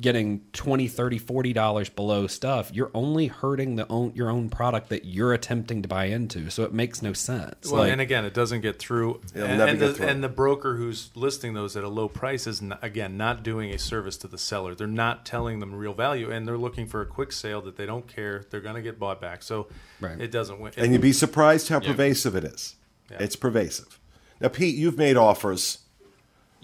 getting 0.00 0.40
20 0.52 0.88
30 0.88 1.18
40 1.18 1.52
dollars 1.52 1.88
below 1.88 2.26
stuff 2.26 2.70
you're 2.72 2.90
only 2.94 3.26
hurting 3.28 3.76
the 3.76 3.86
own 3.88 4.12
your 4.14 4.28
own 4.30 4.48
product 4.48 4.88
that 4.88 5.04
you're 5.04 5.32
attempting 5.32 5.82
to 5.82 5.88
buy 5.88 6.06
into 6.06 6.50
so 6.50 6.64
it 6.64 6.72
makes 6.72 7.02
no 7.02 7.12
sense 7.12 7.70
Well, 7.70 7.82
Like- 7.82 7.92
and 7.92 8.00
again, 8.00 8.24
it 8.24 8.34
doesn't 8.34 8.60
get 8.60 8.78
through. 8.78 9.20
It'll 9.34 9.46
and, 9.48 9.58
never 9.58 9.70
and 9.70 9.78
get 9.78 9.86
the, 9.86 9.94
through. 9.94 10.06
and 10.08 10.24
the 10.24 10.28
broker 10.28 10.76
who's 10.76 11.10
listing 11.14 11.54
those 11.54 11.76
at 11.76 11.84
a 11.84 11.88
low 11.88 12.08
price 12.08 12.46
is, 12.46 12.60
not, 12.62 12.82
again, 12.82 13.16
not 13.16 13.42
doing 13.42 13.70
a 13.72 13.78
service 13.78 14.16
to 14.18 14.28
the 14.28 14.38
seller. 14.38 14.74
They're 14.74 14.86
not 14.86 15.24
telling 15.24 15.60
them 15.60 15.74
real 15.74 15.92
value, 15.94 16.30
and 16.30 16.46
they're 16.48 16.58
looking 16.58 16.86
for 16.86 17.00
a 17.00 17.06
quick 17.06 17.30
sale 17.32 17.60
that 17.62 17.76
they 17.76 17.86
don't 17.86 18.06
care. 18.08 18.44
They're 18.50 18.60
going 18.60 18.74
to 18.74 18.82
get 18.82 18.98
bought 18.98 19.20
back. 19.20 19.42
So 19.42 19.68
Right. 20.00 20.20
it 20.20 20.30
doesn't 20.30 20.58
win. 20.60 20.72
And 20.76 20.92
you'd 20.92 21.00
be 21.00 21.12
surprised 21.12 21.68
how 21.68 21.80
pervasive 21.80 22.34
it 22.34 22.44
is. 22.44 22.76
It's 23.10 23.36
pervasive. 23.36 23.98
Now, 24.40 24.48
Pete, 24.48 24.74
you've 24.76 24.98
made 24.98 25.16
offers. 25.16 25.78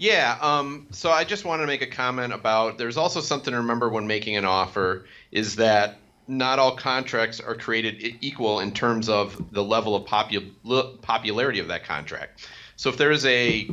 Yeah. 0.01 0.35
Um, 0.41 0.87
so 0.89 1.11
I 1.11 1.23
just 1.23 1.45
wanted 1.45 1.61
to 1.61 1.67
make 1.67 1.83
a 1.83 1.87
comment 1.87 2.33
about. 2.33 2.79
There's 2.79 2.97
also 2.97 3.21
something 3.21 3.51
to 3.51 3.57
remember 3.59 3.87
when 3.87 4.07
making 4.07 4.35
an 4.35 4.45
offer 4.45 5.05
is 5.31 5.57
that 5.57 5.99
not 6.27 6.57
all 6.57 6.75
contracts 6.75 7.39
are 7.39 7.53
created 7.53 8.17
equal 8.19 8.61
in 8.61 8.71
terms 8.71 9.09
of 9.09 9.39
the 9.53 9.63
level 9.63 9.95
of 9.95 10.05
popu- 10.05 11.01
popularity 11.03 11.59
of 11.59 11.67
that 11.67 11.83
contract. 11.83 12.47
So 12.77 12.89
if 12.89 12.97
there 12.97 13.11
is 13.11 13.27
a 13.27 13.69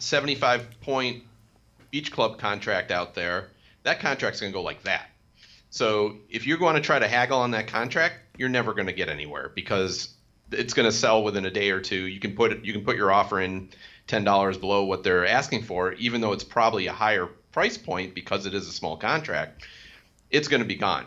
75 0.00 0.80
point 0.80 1.22
beach 1.92 2.10
club 2.10 2.40
contract 2.40 2.90
out 2.90 3.14
there, 3.14 3.50
that 3.84 4.00
contract's 4.00 4.40
going 4.40 4.52
to 4.52 4.56
go 4.56 4.62
like 4.62 4.82
that. 4.82 5.10
So 5.70 6.16
if 6.28 6.44
you're 6.44 6.58
going 6.58 6.74
to 6.74 6.80
try 6.80 6.98
to 6.98 7.06
haggle 7.06 7.38
on 7.38 7.52
that 7.52 7.68
contract, 7.68 8.16
you're 8.36 8.48
never 8.48 8.74
going 8.74 8.88
to 8.88 8.92
get 8.92 9.08
anywhere 9.08 9.52
because 9.54 10.12
it's 10.50 10.74
going 10.74 10.90
to 10.90 10.92
sell 10.92 11.22
within 11.22 11.44
a 11.44 11.52
day 11.52 11.70
or 11.70 11.80
two. 11.80 12.08
You 12.08 12.18
can 12.18 12.34
put 12.34 12.50
it, 12.50 12.64
you 12.64 12.72
can 12.72 12.84
put 12.84 12.96
your 12.96 13.12
offer 13.12 13.40
in 13.40 13.68
ten 14.06 14.24
dollars 14.24 14.58
below 14.58 14.84
what 14.84 15.02
they're 15.02 15.26
asking 15.26 15.62
for, 15.62 15.92
even 15.94 16.20
though 16.20 16.32
it's 16.32 16.44
probably 16.44 16.86
a 16.86 16.92
higher 16.92 17.28
price 17.52 17.78
point 17.78 18.14
because 18.14 18.46
it 18.46 18.54
is 18.54 18.68
a 18.68 18.72
small 18.72 18.96
contract. 18.96 19.66
It's 20.30 20.48
going 20.48 20.62
to 20.62 20.68
be 20.68 20.76
gone. 20.76 21.06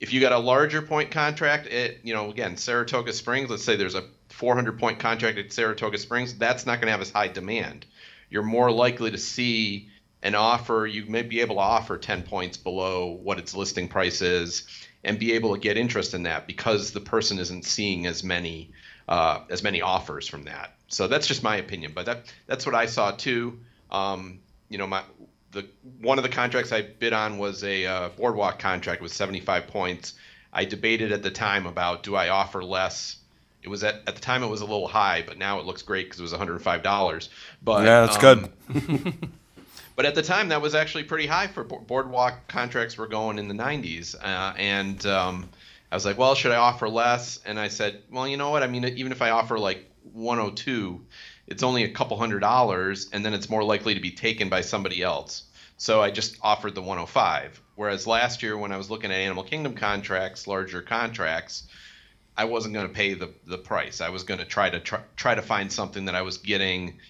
If 0.00 0.12
you 0.12 0.20
got 0.20 0.32
a 0.32 0.38
larger 0.38 0.82
point 0.82 1.10
contract, 1.10 1.66
it 1.66 2.00
you 2.02 2.14
know 2.14 2.30
again 2.30 2.56
Saratoga 2.56 3.12
Springs. 3.12 3.50
Let's 3.50 3.64
say 3.64 3.76
there's 3.76 3.94
a 3.94 4.04
400 4.28 4.78
point 4.78 4.98
contract 4.98 5.38
at 5.38 5.52
Saratoga 5.52 5.98
Springs. 5.98 6.36
That's 6.36 6.66
not 6.66 6.76
going 6.76 6.86
to 6.86 6.92
have 6.92 7.00
as 7.00 7.10
high 7.10 7.28
demand. 7.28 7.86
You're 8.30 8.42
more 8.42 8.70
likely 8.70 9.10
to 9.10 9.18
see 9.18 9.88
an 10.22 10.34
offer. 10.34 10.86
You 10.86 11.06
may 11.06 11.22
be 11.22 11.40
able 11.40 11.56
to 11.56 11.62
offer 11.62 11.96
10 11.96 12.22
points 12.24 12.56
below 12.56 13.18
what 13.22 13.38
its 13.38 13.54
listing 13.54 13.88
price 13.88 14.20
is, 14.20 14.64
and 15.04 15.18
be 15.18 15.32
able 15.32 15.54
to 15.54 15.60
get 15.60 15.76
interest 15.76 16.14
in 16.14 16.24
that 16.24 16.46
because 16.46 16.92
the 16.92 17.00
person 17.00 17.38
isn't 17.38 17.64
seeing 17.64 18.06
as 18.06 18.22
many 18.22 18.72
uh, 19.08 19.40
as 19.48 19.62
many 19.62 19.80
offers 19.80 20.28
from 20.28 20.44
that. 20.44 20.77
So 20.88 21.06
that's 21.06 21.26
just 21.26 21.42
my 21.42 21.56
opinion, 21.56 21.92
but 21.94 22.06
that 22.06 22.32
that's 22.46 22.66
what 22.66 22.74
I 22.74 22.86
saw 22.86 23.12
too. 23.12 23.60
Um, 23.90 24.40
you 24.68 24.78
know, 24.78 24.86
my 24.86 25.02
the 25.52 25.66
one 26.00 26.18
of 26.18 26.22
the 26.22 26.30
contracts 26.30 26.72
I 26.72 26.82
bid 26.82 27.12
on 27.12 27.38
was 27.38 27.62
a 27.64 27.86
uh, 27.86 28.08
boardwalk 28.10 28.58
contract 28.58 29.02
with 29.02 29.12
75 29.12 29.68
points. 29.68 30.14
I 30.52 30.64
debated 30.64 31.12
at 31.12 31.22
the 31.22 31.30
time 31.30 31.66
about 31.66 32.02
do 32.02 32.14
I 32.16 32.30
offer 32.30 32.64
less. 32.64 33.16
It 33.62 33.68
was 33.68 33.84
at, 33.84 33.96
at 34.06 34.14
the 34.14 34.20
time 34.20 34.42
it 34.42 34.46
was 34.46 34.60
a 34.60 34.64
little 34.64 34.88
high, 34.88 35.24
but 35.26 35.36
now 35.36 35.58
it 35.58 35.66
looks 35.66 35.82
great 35.82 36.06
because 36.06 36.20
it 36.20 36.22
was 36.22 36.32
105 36.32 36.82
dollars. 36.82 37.28
But 37.62 37.84
Yeah, 37.84 38.06
that's 38.06 38.22
um, 38.22 38.48
good. 38.68 39.28
but 39.98 40.06
at 40.06 40.14
the 40.14 40.22
time 40.22 40.48
that 40.50 40.62
was 40.62 40.76
actually 40.76 41.02
pretty 41.02 41.26
high 41.26 41.48
for 41.48 41.64
bo- 41.64 41.80
boardwalk 41.80 42.46
contracts 42.46 42.96
were 42.96 43.08
going 43.08 43.36
in 43.36 43.48
the 43.48 43.54
90s 43.54 44.14
uh, 44.14 44.54
and 44.56 45.04
um, 45.06 45.48
i 45.90 45.96
was 45.96 46.06
like 46.06 46.16
well 46.16 46.36
should 46.36 46.52
i 46.52 46.56
offer 46.56 46.88
less 46.88 47.40
and 47.44 47.58
i 47.58 47.66
said 47.66 48.00
well 48.08 48.26
you 48.28 48.36
know 48.36 48.50
what 48.50 48.62
i 48.62 48.68
mean 48.68 48.84
even 48.84 49.10
if 49.10 49.20
i 49.20 49.30
offer 49.30 49.58
like 49.58 49.87
102 50.12 51.04
it's 51.46 51.62
only 51.62 51.84
a 51.84 51.92
couple 51.92 52.16
hundred 52.16 52.40
dollars 52.40 53.08
and 53.12 53.24
then 53.24 53.34
it's 53.34 53.50
more 53.50 53.64
likely 53.64 53.94
to 53.94 54.00
be 54.00 54.10
taken 54.10 54.48
by 54.48 54.60
somebody 54.60 55.02
else 55.02 55.44
so 55.76 56.02
i 56.02 56.10
just 56.10 56.36
offered 56.42 56.74
the 56.74 56.82
105 56.82 57.60
whereas 57.76 58.06
last 58.06 58.42
year 58.42 58.56
when 58.56 58.72
i 58.72 58.76
was 58.76 58.90
looking 58.90 59.10
at 59.10 59.16
animal 59.16 59.44
kingdom 59.44 59.74
contracts 59.74 60.46
larger 60.46 60.82
contracts 60.82 61.68
I 62.38 62.44
wasn't 62.44 62.72
going 62.72 62.86
to 62.86 62.94
pay 62.94 63.14
the 63.14 63.34
the 63.46 63.58
price. 63.58 64.00
I 64.00 64.10
was 64.10 64.22
going 64.22 64.38
to 64.38 64.46
try 64.46 64.70
to 64.70 64.78
try, 64.78 65.00
try 65.16 65.34
to 65.34 65.42
find 65.42 65.72
something 65.72 66.04
that 66.04 66.14
I 66.14 66.22
was 66.22 66.38
getting, 66.38 67.00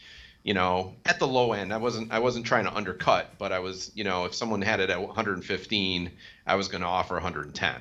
you 0.43 0.55
know, 0.55 0.95
at 1.05 1.19
the 1.19 1.29
low 1.29 1.53
end. 1.53 1.71
I 1.71 1.77
wasn't 1.77 2.11
I 2.11 2.21
wasn't 2.21 2.47
trying 2.47 2.65
to 2.65 2.75
undercut, 2.75 3.37
but 3.37 3.53
I 3.53 3.59
was, 3.59 3.93
you 3.95 4.05
know, 4.05 4.25
if 4.25 4.35
someone 4.35 4.63
had 4.63 4.81
it 4.81 4.89
at 4.89 5.01
115, 5.01 6.13
I 6.47 6.55
was 6.55 6.69
going 6.69 6.81
to 6.81 6.87
offer 6.87 7.15
110. 7.15 7.75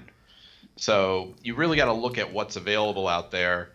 So 0.75 1.36
you 1.41 1.55
really 1.55 1.77
got 1.77 1.86
to 1.86 1.93
look 1.93 2.17
at 2.17 2.33
what's 2.33 2.57
available 2.57 3.07
out 3.07 3.31
there. 3.31 3.71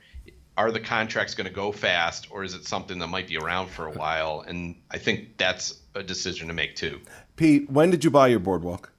Are 0.57 0.71
the 0.71 0.81
contracts 0.81 1.35
going 1.35 1.47
to 1.47 1.53
go 1.53 1.73
fast, 1.73 2.29
or 2.31 2.45
is 2.45 2.55
it 2.55 2.67
something 2.67 2.99
that 2.99 3.07
might 3.07 3.27
be 3.27 3.39
around 3.39 3.71
for 3.71 3.87
a 3.87 3.91
uh, 3.91 3.95
while? 3.95 4.45
And 4.47 4.77
I 4.91 4.99
think 4.99 5.39
that's 5.39 5.81
a 5.95 6.03
decision 6.03 6.49
to 6.49 6.55
make 6.55 6.77
too. 6.77 7.01
Pete, 7.37 7.71
when 7.71 7.91
did 7.91 8.05
you 8.05 8.11
buy 8.11 8.29
your 8.29 8.39
boardwalk? 8.39 8.93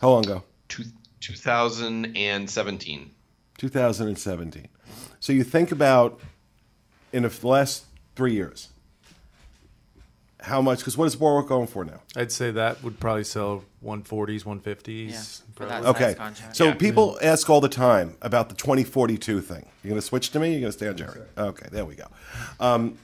How 0.00 0.10
long 0.10 0.24
ago? 0.24 0.42
Two, 0.68 0.84
2017. 1.20 3.10
2017. 3.56 4.68
So 5.20 5.32
you 5.32 5.44
think 5.44 5.72
about 5.72 6.20
in 7.12 7.22
the 7.22 7.38
last 7.42 7.86
three 8.14 8.34
years, 8.34 8.68
how 10.44 10.60
much? 10.60 10.78
Because 10.80 10.96
what 10.98 11.06
is 11.06 11.16
boardwalk 11.16 11.48
going 11.48 11.66
for 11.66 11.84
now? 11.84 12.00
I'd 12.16 12.30
say 12.30 12.50
that 12.50 12.82
would 12.84 13.00
probably 13.00 13.24
sell 13.24 13.64
140s, 13.82 14.44
150s. 14.44 15.10
Yeah, 15.10 15.20
for 15.54 15.66
probably. 15.66 15.82
that 15.82 15.88
Okay. 15.88 16.14
contract. 16.14 16.56
So 16.56 16.66
Yeah. 16.66 16.74
people 16.74 17.18
ask 17.22 17.48
all 17.48 17.60
the 17.62 17.68
time 17.68 18.16
about 18.20 18.48
the 18.50 18.54
2042 18.54 19.40
thing. 19.40 19.66
You're 19.82 19.90
going 19.90 20.00
to 20.00 20.06
switch 20.06 20.30
to 20.30 20.38
me? 20.40 20.50
You're 20.52 20.60
going 20.60 20.72
to 20.72 20.76
stay 20.78 20.88
on 20.88 20.96
Jerry? 20.96 21.20
Okay, 21.38 21.66
there 21.72 21.84
we 21.86 21.94
go. 21.94 22.04
Um, 22.60 22.98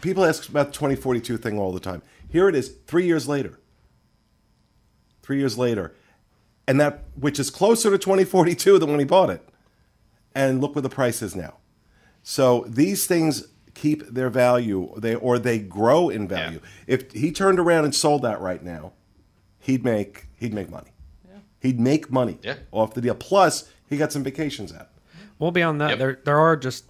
people 0.00 0.24
ask 0.24 0.48
about 0.48 0.66
the 0.68 0.72
2042 0.72 1.36
thing 1.36 1.58
all 1.58 1.72
the 1.72 1.80
time. 1.80 2.02
Here 2.28 2.48
it 2.48 2.54
is, 2.54 2.70
three 2.86 3.06
years 3.06 3.28
later. 3.28 3.58
Three 5.22 5.38
years 5.38 5.56
later, 5.56 5.94
and 6.66 6.80
that 6.80 7.04
which 7.14 7.38
is 7.38 7.48
closer 7.50 7.90
to 7.92 7.98
2042 7.98 8.78
than 8.80 8.90
when 8.90 8.98
he 8.98 9.04
bought 9.04 9.30
it. 9.30 9.46
And 10.34 10.60
look 10.60 10.74
where 10.74 10.82
the 10.82 10.88
price 10.88 11.22
is 11.22 11.36
now. 11.36 11.58
So 12.24 12.64
these 12.66 13.06
things 13.06 13.46
keep 13.82 14.06
their 14.06 14.30
value, 14.30 14.92
they 14.96 15.14
or 15.14 15.38
they 15.38 15.58
grow 15.58 16.08
in 16.08 16.28
value. 16.28 16.60
If 16.86 17.10
he 17.12 17.32
turned 17.32 17.58
around 17.58 17.84
and 17.84 17.94
sold 17.94 18.22
that 18.22 18.40
right 18.40 18.62
now, 18.62 18.92
he'd 19.58 19.84
make 19.84 20.26
he'd 20.36 20.54
make 20.54 20.70
money. 20.70 20.92
Yeah. 21.28 21.38
He'd 21.60 21.80
make 21.80 22.10
money 22.10 22.38
Yeah. 22.42 22.56
off 22.70 22.94
the 22.94 23.00
deal. 23.00 23.14
Plus, 23.14 23.68
he 23.88 23.96
got 23.96 24.12
some 24.12 24.22
vacations 24.22 24.72
out. 24.72 24.88
Well, 25.38 25.50
beyond 25.50 25.80
that, 25.80 25.90
Yep. 25.90 25.98
there 25.98 26.18
there 26.24 26.38
are 26.38 26.56
just 26.56 26.84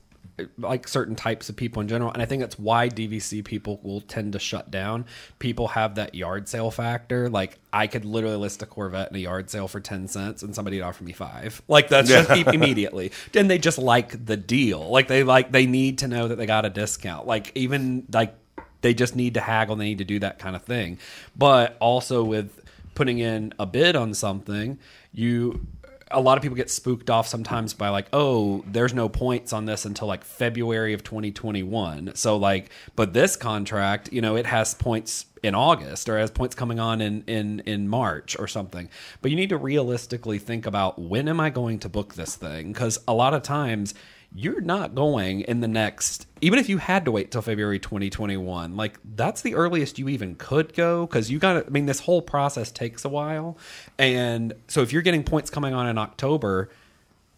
like 0.58 0.86
certain 0.88 1.14
types 1.14 1.48
of 1.48 1.56
people 1.56 1.80
in 1.80 1.88
general, 1.88 2.12
and 2.12 2.22
I 2.22 2.26
think 2.26 2.40
that's 2.40 2.58
why 2.58 2.88
DVC 2.88 3.44
people 3.44 3.80
will 3.82 4.00
tend 4.00 4.32
to 4.34 4.38
shut 4.38 4.70
down. 4.70 5.06
People 5.38 5.68
have 5.68 5.96
that 5.96 6.14
yard 6.14 6.48
sale 6.48 6.70
factor. 6.70 7.28
Like 7.28 7.58
I 7.72 7.86
could 7.86 8.04
literally 8.04 8.36
list 8.36 8.62
a 8.62 8.66
Corvette 8.66 9.10
in 9.10 9.16
a 9.16 9.20
yard 9.20 9.50
sale 9.50 9.68
for 9.68 9.80
ten 9.80 10.08
cents, 10.08 10.42
and 10.42 10.54
somebody'd 10.54 10.82
offer 10.82 11.04
me 11.04 11.12
five. 11.12 11.62
Like 11.68 11.88
that's 11.88 12.08
just 12.08 12.30
e- 12.30 12.44
immediately. 12.52 13.12
And 13.34 13.50
they 13.50 13.58
just 13.58 13.78
like 13.78 14.24
the 14.24 14.36
deal. 14.36 14.88
Like 14.88 15.08
they 15.08 15.22
like 15.24 15.52
they 15.52 15.66
need 15.66 15.98
to 15.98 16.08
know 16.08 16.28
that 16.28 16.36
they 16.36 16.46
got 16.46 16.64
a 16.64 16.70
discount. 16.70 17.26
Like 17.26 17.52
even 17.54 18.06
like 18.12 18.34
they 18.82 18.94
just 18.94 19.16
need 19.16 19.34
to 19.34 19.40
haggle. 19.40 19.76
They 19.76 19.84
need 19.84 19.98
to 19.98 20.04
do 20.04 20.18
that 20.20 20.38
kind 20.38 20.56
of 20.56 20.62
thing. 20.62 20.98
But 21.36 21.76
also 21.80 22.24
with 22.24 22.60
putting 22.94 23.18
in 23.18 23.54
a 23.58 23.66
bid 23.66 23.96
on 23.96 24.14
something, 24.14 24.78
you 25.12 25.66
a 26.12 26.20
lot 26.20 26.38
of 26.38 26.42
people 26.42 26.56
get 26.56 26.70
spooked 26.70 27.10
off 27.10 27.26
sometimes 27.26 27.74
by 27.74 27.88
like, 27.88 28.06
oh, 28.12 28.64
there's 28.66 28.94
no 28.94 29.08
points 29.08 29.52
on 29.52 29.64
this 29.64 29.84
until 29.84 30.08
like 30.08 30.24
February 30.24 30.92
of 30.92 31.02
2021. 31.02 32.12
So 32.14 32.36
like, 32.36 32.70
but 32.96 33.12
this 33.12 33.36
contract, 33.36 34.12
you 34.12 34.20
know, 34.20 34.36
it 34.36 34.46
has 34.46 34.74
points 34.74 35.26
in 35.42 35.54
August 35.54 36.08
or 36.08 36.18
has 36.18 36.30
points 36.30 36.54
coming 36.54 36.78
on 36.78 37.00
in 37.00 37.24
in 37.26 37.60
in 37.60 37.88
March 37.88 38.38
or 38.38 38.46
something. 38.46 38.88
But 39.20 39.30
you 39.30 39.36
need 39.36 39.48
to 39.48 39.56
realistically 39.56 40.38
think 40.38 40.66
about 40.66 41.00
when 41.00 41.28
am 41.28 41.40
I 41.40 41.50
going 41.50 41.78
to 41.80 41.88
book 41.88 42.14
this 42.14 42.36
thing? 42.36 42.72
Because 42.72 42.98
a 43.08 43.14
lot 43.14 43.34
of 43.34 43.42
times 43.42 43.94
you're 44.34 44.60
not 44.62 44.94
going 44.94 45.42
in 45.42 45.60
the 45.60 45.68
next 45.68 46.26
even 46.40 46.58
if 46.58 46.68
you 46.68 46.78
had 46.78 47.04
to 47.04 47.10
wait 47.12 47.30
till 47.30 47.42
February 47.42 47.78
2021 47.78 48.76
like 48.76 48.98
that's 49.14 49.42
the 49.42 49.54
earliest 49.54 49.98
you 49.98 50.08
even 50.08 50.34
could 50.36 50.72
go 50.74 51.06
cuz 51.06 51.30
you 51.30 51.38
got 51.38 51.52
to 51.52 51.66
I 51.66 51.68
mean 51.68 51.86
this 51.86 52.00
whole 52.00 52.22
process 52.22 52.70
takes 52.70 53.04
a 53.04 53.08
while 53.10 53.58
and 53.98 54.54
so 54.68 54.80
if 54.80 54.92
you're 54.92 55.02
getting 55.02 55.22
points 55.22 55.50
coming 55.50 55.74
on 55.74 55.86
in 55.86 55.98
October 55.98 56.70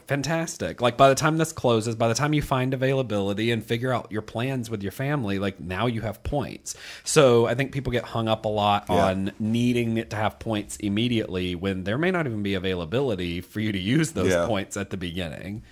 fantastic 0.06 0.82
like 0.82 0.98
by 0.98 1.08
the 1.08 1.14
time 1.14 1.38
this 1.38 1.50
closes 1.50 1.94
by 1.96 2.08
the 2.08 2.14
time 2.14 2.34
you 2.34 2.42
find 2.42 2.74
availability 2.74 3.50
and 3.50 3.64
figure 3.64 3.90
out 3.90 4.12
your 4.12 4.20
plans 4.20 4.68
with 4.68 4.82
your 4.82 4.92
family 4.92 5.38
like 5.38 5.58
now 5.58 5.86
you 5.86 6.02
have 6.02 6.22
points 6.22 6.76
so 7.04 7.46
i 7.46 7.54
think 7.54 7.72
people 7.72 7.90
get 7.90 8.04
hung 8.04 8.28
up 8.28 8.44
a 8.44 8.48
lot 8.48 8.84
Yeah. 8.90 9.06
on 9.06 9.32
needing 9.38 9.96
it 9.96 10.10
to 10.10 10.16
have 10.16 10.38
points 10.38 10.76
immediately 10.76 11.54
when 11.54 11.84
there 11.84 11.96
may 11.96 12.10
not 12.10 12.26
even 12.26 12.42
be 12.42 12.52
availability 12.52 13.40
for 13.40 13.60
you 13.60 13.72
to 13.72 13.78
use 13.78 14.12
those 14.12 14.30
Yeah. 14.32 14.46
points 14.46 14.76
at 14.76 14.90
the 14.90 14.98
beginning 14.98 15.62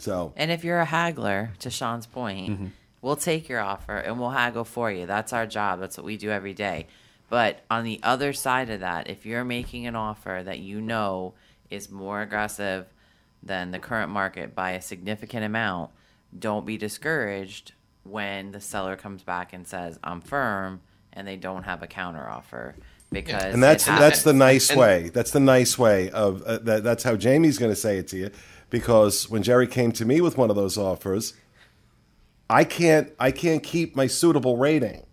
So 0.00 0.32
And 0.36 0.50
if 0.50 0.64
you're 0.64 0.80
a 0.80 0.84
haggler, 0.84 1.50
to 1.60 1.70
Sean's 1.70 2.06
point, 2.06 2.50
Mm-hmm. 2.50 2.66
we'll 3.02 3.16
take 3.16 3.48
your 3.48 3.60
offer 3.60 3.96
and 3.96 4.18
we'll 4.18 4.30
haggle 4.30 4.64
for 4.64 4.90
you. 4.90 5.06
That's 5.06 5.32
our 5.32 5.46
job. 5.46 5.80
That's 5.80 5.96
what 5.96 6.04
we 6.06 6.16
do 6.16 6.30
every 6.30 6.54
day. 6.54 6.86
But 7.28 7.60
on 7.70 7.84
the 7.84 8.00
other 8.02 8.32
side 8.32 8.70
of 8.70 8.80
that, 8.80 9.08
if 9.08 9.24
you're 9.24 9.44
making 9.44 9.86
an 9.86 9.94
offer 9.94 10.42
that 10.44 10.58
you 10.58 10.80
know 10.80 11.34
is 11.70 11.90
more 11.90 12.22
aggressive 12.22 12.86
than 13.42 13.70
the 13.70 13.78
current 13.78 14.10
market 14.10 14.54
by 14.54 14.72
a 14.72 14.82
significant 14.82 15.44
amount, 15.44 15.90
don't 16.36 16.66
be 16.66 16.76
discouraged 16.76 17.72
when 18.04 18.50
the 18.52 18.60
seller 18.60 18.96
comes 18.96 19.22
back 19.22 19.52
and 19.52 19.66
says, 19.66 19.98
I'm 20.02 20.20
firm, 20.20 20.80
and 21.12 21.26
they 21.28 21.36
don't 21.36 21.62
have 21.64 21.82
a 21.82 21.86
counter 21.86 22.28
offer. 22.28 22.74
Because 23.12 23.54
and 23.54 23.62
that's 23.62 23.84
that's 23.84 24.22
the 24.22 24.32
nice 24.32 24.70
And- 24.70 24.78
way. 24.78 25.08
That's 25.12 25.32
the 25.32 25.40
nice 25.40 25.76
way 25.78 26.10
of 26.10 26.42
uh, 26.42 26.58
that. 26.58 26.84
That's 26.84 27.02
how 27.02 27.16
Jamie's 27.16 27.58
going 27.58 27.72
to 27.72 27.76
say 27.76 27.98
it 27.98 28.06
to 28.08 28.16
you, 28.16 28.30
because 28.70 29.28
when 29.28 29.42
Jerry 29.42 29.66
came 29.66 29.92
to 29.92 30.04
me 30.04 30.20
with 30.20 30.38
one 30.38 30.48
of 30.48 30.56
those 30.56 30.78
offers, 30.78 31.34
I 32.48 32.64
can't 32.64 33.12
I 33.18 33.30
can't 33.30 33.62
keep 33.62 33.94
my 33.94 34.06
suitable 34.06 34.56
rating 34.56 35.06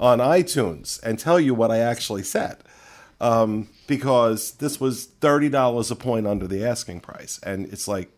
on 0.00 0.18
iTunes 0.18 1.02
and 1.02 1.18
tell 1.18 1.38
you 1.38 1.54
what 1.54 1.70
I 1.70 1.78
actually 1.78 2.22
said, 2.22 2.58
um, 3.20 3.68
because 3.86 4.52
this 4.52 4.80
was 4.80 5.04
thirty 5.06 5.48
dollars 5.48 5.90
a 5.90 5.96
point 5.96 6.26
under 6.26 6.46
the 6.46 6.64
asking 6.64 7.00
price, 7.00 7.38
and 7.42 7.66
it's 7.72 7.86
like 7.86 8.10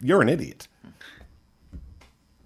you're 0.00 0.22
an 0.22 0.28
idiot. 0.28 0.68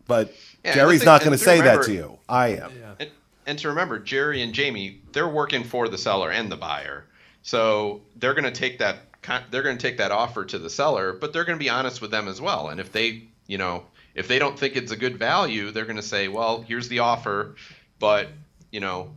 But 0.06 0.34
Yeah, 0.64 0.74
Jerry's 0.74 1.02
and 1.02 1.06
not 1.06 1.20
going 1.20 1.30
to 1.30 1.34
and 1.34 1.40
say 1.40 1.60
that 1.60 1.82
to 1.84 1.92
you. 1.92 2.18
I 2.28 2.48
am. 2.48 2.72
And, 2.98 3.10
and 3.46 3.58
to 3.60 3.68
remember, 3.68 4.00
Jerry 4.00 4.42
and 4.42 4.52
Jamie, 4.52 5.00
they're 5.12 5.28
working 5.28 5.62
for 5.62 5.88
the 5.88 5.98
seller 5.98 6.30
and 6.32 6.50
the 6.50 6.56
buyer, 6.56 7.04
so 7.42 8.00
they're 8.16 8.34
going 8.34 8.44
to 8.44 8.50
take 8.50 8.80
that 8.80 8.96
con- 9.09 9.09
they're 9.50 9.62
going 9.62 9.76
to 9.76 9.82
take 9.82 9.98
that 9.98 10.12
offer 10.12 10.44
to 10.44 10.58
the 10.58 10.70
seller, 10.70 11.12
but 11.12 11.32
they're 11.32 11.44
going 11.44 11.58
to 11.58 11.62
be 11.62 11.70
honest 11.70 12.00
with 12.00 12.10
them 12.10 12.28
as 12.28 12.40
well. 12.40 12.68
And 12.68 12.80
if 12.80 12.92
they, 12.92 13.24
you 13.46 13.58
know, 13.58 13.84
if 14.14 14.28
they 14.28 14.38
don't 14.38 14.58
think 14.58 14.76
it's 14.76 14.92
a 14.92 14.96
good 14.96 15.18
value, 15.18 15.70
they're 15.70 15.84
going 15.84 15.96
to 15.96 16.02
say, 16.02 16.28
well, 16.28 16.62
here's 16.62 16.88
the 16.88 17.00
offer, 17.00 17.54
but 17.98 18.28
you 18.72 18.80
know, 18.80 19.12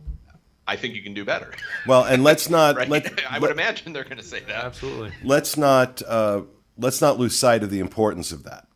I 0.66 0.76
think 0.76 0.94
you 0.94 1.02
can 1.02 1.14
do 1.14 1.24
better. 1.24 1.52
Well, 1.86 2.04
and 2.04 2.24
let's 2.24 2.48
not 2.48 2.76
right? 2.76 2.88
let, 2.88 3.20
I 3.30 3.38
would 3.38 3.50
imagine 3.50 3.92
they're 3.92 4.04
going 4.04 4.18
to 4.18 4.22
say 4.22 4.40
that. 4.40 4.64
Absolutely. 4.64 5.12
let's 5.22 5.56
not 5.56 6.02
uh, 6.06 6.42
let's 6.78 7.00
not 7.00 7.18
lose 7.18 7.36
sight 7.36 7.62
of 7.62 7.70
the 7.70 7.80
importance 7.80 8.32
of 8.32 8.44
that. 8.44 8.66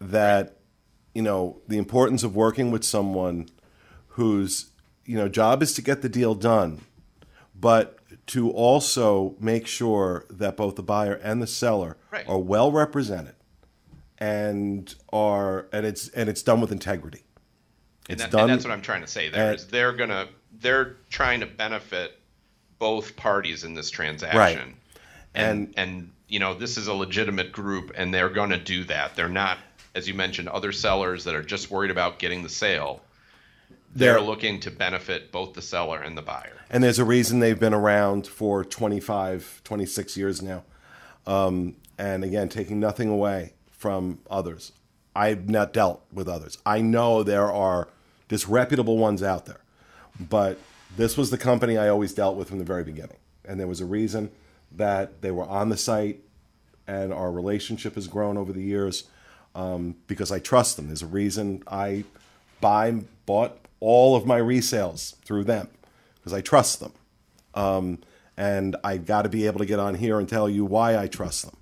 That 0.00 0.56
you 1.14 1.22
know 1.22 1.60
the 1.66 1.78
importance 1.78 2.22
of 2.22 2.36
working 2.36 2.70
with 2.70 2.84
someone 2.84 3.48
whose 4.08 4.70
you 5.04 5.16
know 5.16 5.28
job 5.28 5.62
is 5.62 5.72
to 5.74 5.82
get 5.82 6.02
the 6.02 6.08
deal 6.08 6.34
done, 6.34 6.82
but 7.54 7.97
to 8.28 8.50
also 8.50 9.34
make 9.40 9.66
sure 9.66 10.24
that 10.30 10.56
both 10.56 10.76
the 10.76 10.82
buyer 10.82 11.14
and 11.14 11.42
the 11.42 11.46
seller 11.46 11.96
Right. 12.10 12.28
are 12.28 12.38
well 12.38 12.70
represented 12.70 13.34
and 14.18 14.94
are 15.12 15.66
and 15.72 15.86
it's 15.86 16.08
and 16.08 16.28
it's 16.28 16.42
done 16.42 16.60
with 16.60 16.70
integrity. 16.72 17.24
And, 18.08 18.14
It's 18.14 18.22
that, 18.22 18.30
done. 18.30 18.42
and 18.42 18.50
that's 18.52 18.64
what 18.64 18.72
I'm 18.72 18.82
trying 18.82 19.00
to 19.02 19.06
say. 19.06 19.28
There 19.28 19.46
and- 19.50 19.56
is 19.56 19.66
they're 19.66 19.92
gonna 19.92 20.28
they're 20.60 20.96
trying 21.10 21.40
to 21.40 21.46
benefit 21.46 22.18
both 22.78 23.16
parties 23.16 23.64
in 23.64 23.74
this 23.74 23.90
transaction. 23.90 24.38
Right. 24.38 24.74
And, 25.34 25.72
and 25.76 26.10
you 26.28 26.38
know 26.40 26.54
this 26.54 26.76
is 26.76 26.88
a 26.88 26.94
legitimate 26.94 27.52
group, 27.52 27.92
and 27.96 28.12
they're 28.12 28.28
going 28.30 28.50
to 28.50 28.58
do 28.58 28.82
that. 28.84 29.14
They're 29.14 29.28
not, 29.28 29.58
as 29.94 30.08
you 30.08 30.14
mentioned, 30.14 30.48
other 30.48 30.72
sellers 30.72 31.24
that 31.24 31.34
are 31.34 31.42
just 31.42 31.70
worried 31.70 31.90
about 31.92 32.18
getting 32.18 32.42
the 32.42 32.48
sale. 32.48 33.00
They're, 33.94 34.20
looking 34.20 34.60
to 34.60 34.70
benefit 34.70 35.32
both 35.32 35.54
the 35.54 35.62
seller 35.62 36.00
and 36.00 36.16
the 36.16 36.22
buyer. 36.22 36.58
And 36.70 36.84
there's 36.84 36.98
a 36.98 37.04
reason 37.04 37.40
they've 37.40 37.58
been 37.58 37.74
around 37.74 38.26
for 38.26 38.64
25, 38.64 39.62
26 39.64 40.16
years 40.16 40.42
now. 40.42 40.64
Um, 41.26 41.76
and 41.98 42.22
again, 42.22 42.48
taking 42.48 42.78
nothing 42.78 43.08
away 43.08 43.54
from 43.70 44.18
others. 44.30 44.72
I've 45.16 45.48
not 45.48 45.72
dealt 45.72 46.04
with 46.12 46.28
others. 46.28 46.58
I 46.64 46.80
know 46.80 47.22
there 47.22 47.50
are 47.50 47.88
disreputable 48.28 48.98
ones 48.98 49.22
out 49.22 49.46
there, 49.46 49.60
but 50.20 50.58
this 50.96 51.16
was 51.16 51.30
the 51.30 51.38
company 51.38 51.76
I 51.76 51.88
always 51.88 52.12
dealt 52.12 52.36
with 52.36 52.48
from 52.48 52.58
the 52.58 52.64
very 52.64 52.84
beginning. 52.84 53.16
And 53.44 53.58
there 53.58 53.66
was 53.66 53.80
a 53.80 53.86
reason 53.86 54.30
that 54.72 55.22
they 55.22 55.30
were 55.30 55.46
on 55.46 55.70
the 55.70 55.76
site, 55.76 56.20
and 56.86 57.12
our 57.12 57.32
relationship 57.32 57.94
has 57.94 58.06
grown 58.06 58.36
over 58.36 58.52
the 58.52 58.62
years 58.62 59.04
um, 59.54 59.96
because 60.06 60.30
I 60.30 60.38
trust 60.38 60.76
them. 60.76 60.86
There's 60.86 61.02
a 61.02 61.06
reason 61.06 61.62
I 61.66 62.04
buy, 62.60 63.02
bought 63.26 63.58
all 63.80 64.16
of 64.16 64.26
my 64.26 64.40
resales 64.40 65.16
through 65.22 65.44
them 65.44 65.68
because 66.16 66.32
I 66.32 66.40
trust 66.40 66.80
them. 66.80 66.92
Um, 67.54 67.98
and 68.36 68.76
I 68.84 68.98
got 68.98 69.22
to 69.22 69.28
be 69.28 69.46
able 69.46 69.58
to 69.58 69.66
get 69.66 69.80
on 69.80 69.96
here 69.96 70.18
and 70.18 70.28
tell 70.28 70.48
you 70.48 70.64
why 70.64 70.96
I 70.96 71.08
trust 71.08 71.44
them. 71.44 71.56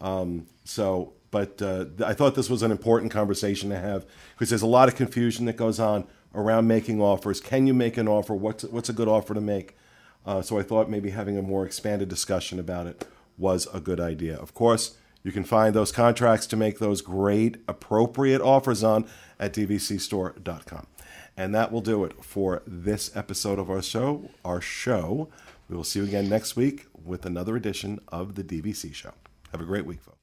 Um, 0.00 0.46
so, 0.64 1.12
but 1.30 1.62
uh, 1.62 1.86
I 2.04 2.14
thought 2.14 2.34
this 2.34 2.50
was 2.50 2.62
an 2.62 2.72
important 2.72 3.12
conversation 3.12 3.70
to 3.70 3.78
have 3.78 4.04
because 4.34 4.48
there's 4.48 4.62
a 4.62 4.66
lot 4.66 4.88
of 4.88 4.96
confusion 4.96 5.46
that 5.46 5.56
goes 5.56 5.78
on 5.78 6.06
around 6.34 6.66
making 6.66 7.00
offers. 7.00 7.40
Can 7.40 7.66
you 7.66 7.74
make 7.74 7.96
an 7.96 8.08
offer? 8.08 8.34
What's 8.34 8.64
what's 8.64 8.88
a 8.88 8.92
good 8.92 9.08
offer 9.08 9.34
to 9.34 9.40
make? 9.40 9.76
Uh, 10.26 10.42
so 10.42 10.58
I 10.58 10.62
thought 10.62 10.90
maybe 10.90 11.10
having 11.10 11.38
a 11.38 11.42
more 11.42 11.64
expanded 11.64 12.08
discussion 12.08 12.58
about 12.58 12.86
it 12.86 13.06
was 13.36 13.68
a 13.72 13.80
good 13.80 14.00
idea. 14.00 14.36
Of 14.36 14.54
course, 14.54 14.96
you 15.22 15.32
can 15.32 15.44
find 15.44 15.74
those 15.74 15.92
contracts 15.92 16.46
to 16.48 16.56
make 16.56 16.78
those 16.78 17.00
great 17.00 17.58
appropriate 17.68 18.40
offers 18.40 18.82
on 18.82 19.06
at 19.38 19.52
dvcstore.com. 19.52 20.86
And 21.38 21.54
that 21.54 21.70
will 21.70 21.80
do 21.80 22.02
it 22.02 22.24
for 22.24 22.62
this 22.66 23.14
episode 23.16 23.60
of 23.60 23.70
our 23.70 23.80
show. 23.80 24.28
Our 24.44 24.60
show. 24.60 25.28
We 25.68 25.76
will 25.76 25.84
see 25.84 26.00
you 26.00 26.04
again 26.04 26.28
next 26.28 26.56
week 26.56 26.86
with 27.04 27.24
another 27.24 27.54
edition 27.54 28.00
of 28.08 28.34
the 28.34 28.42
DVC 28.42 28.92
show. 28.92 29.12
Have 29.52 29.60
a 29.60 29.64
great 29.64 29.86
week, 29.86 30.02
folks. 30.02 30.17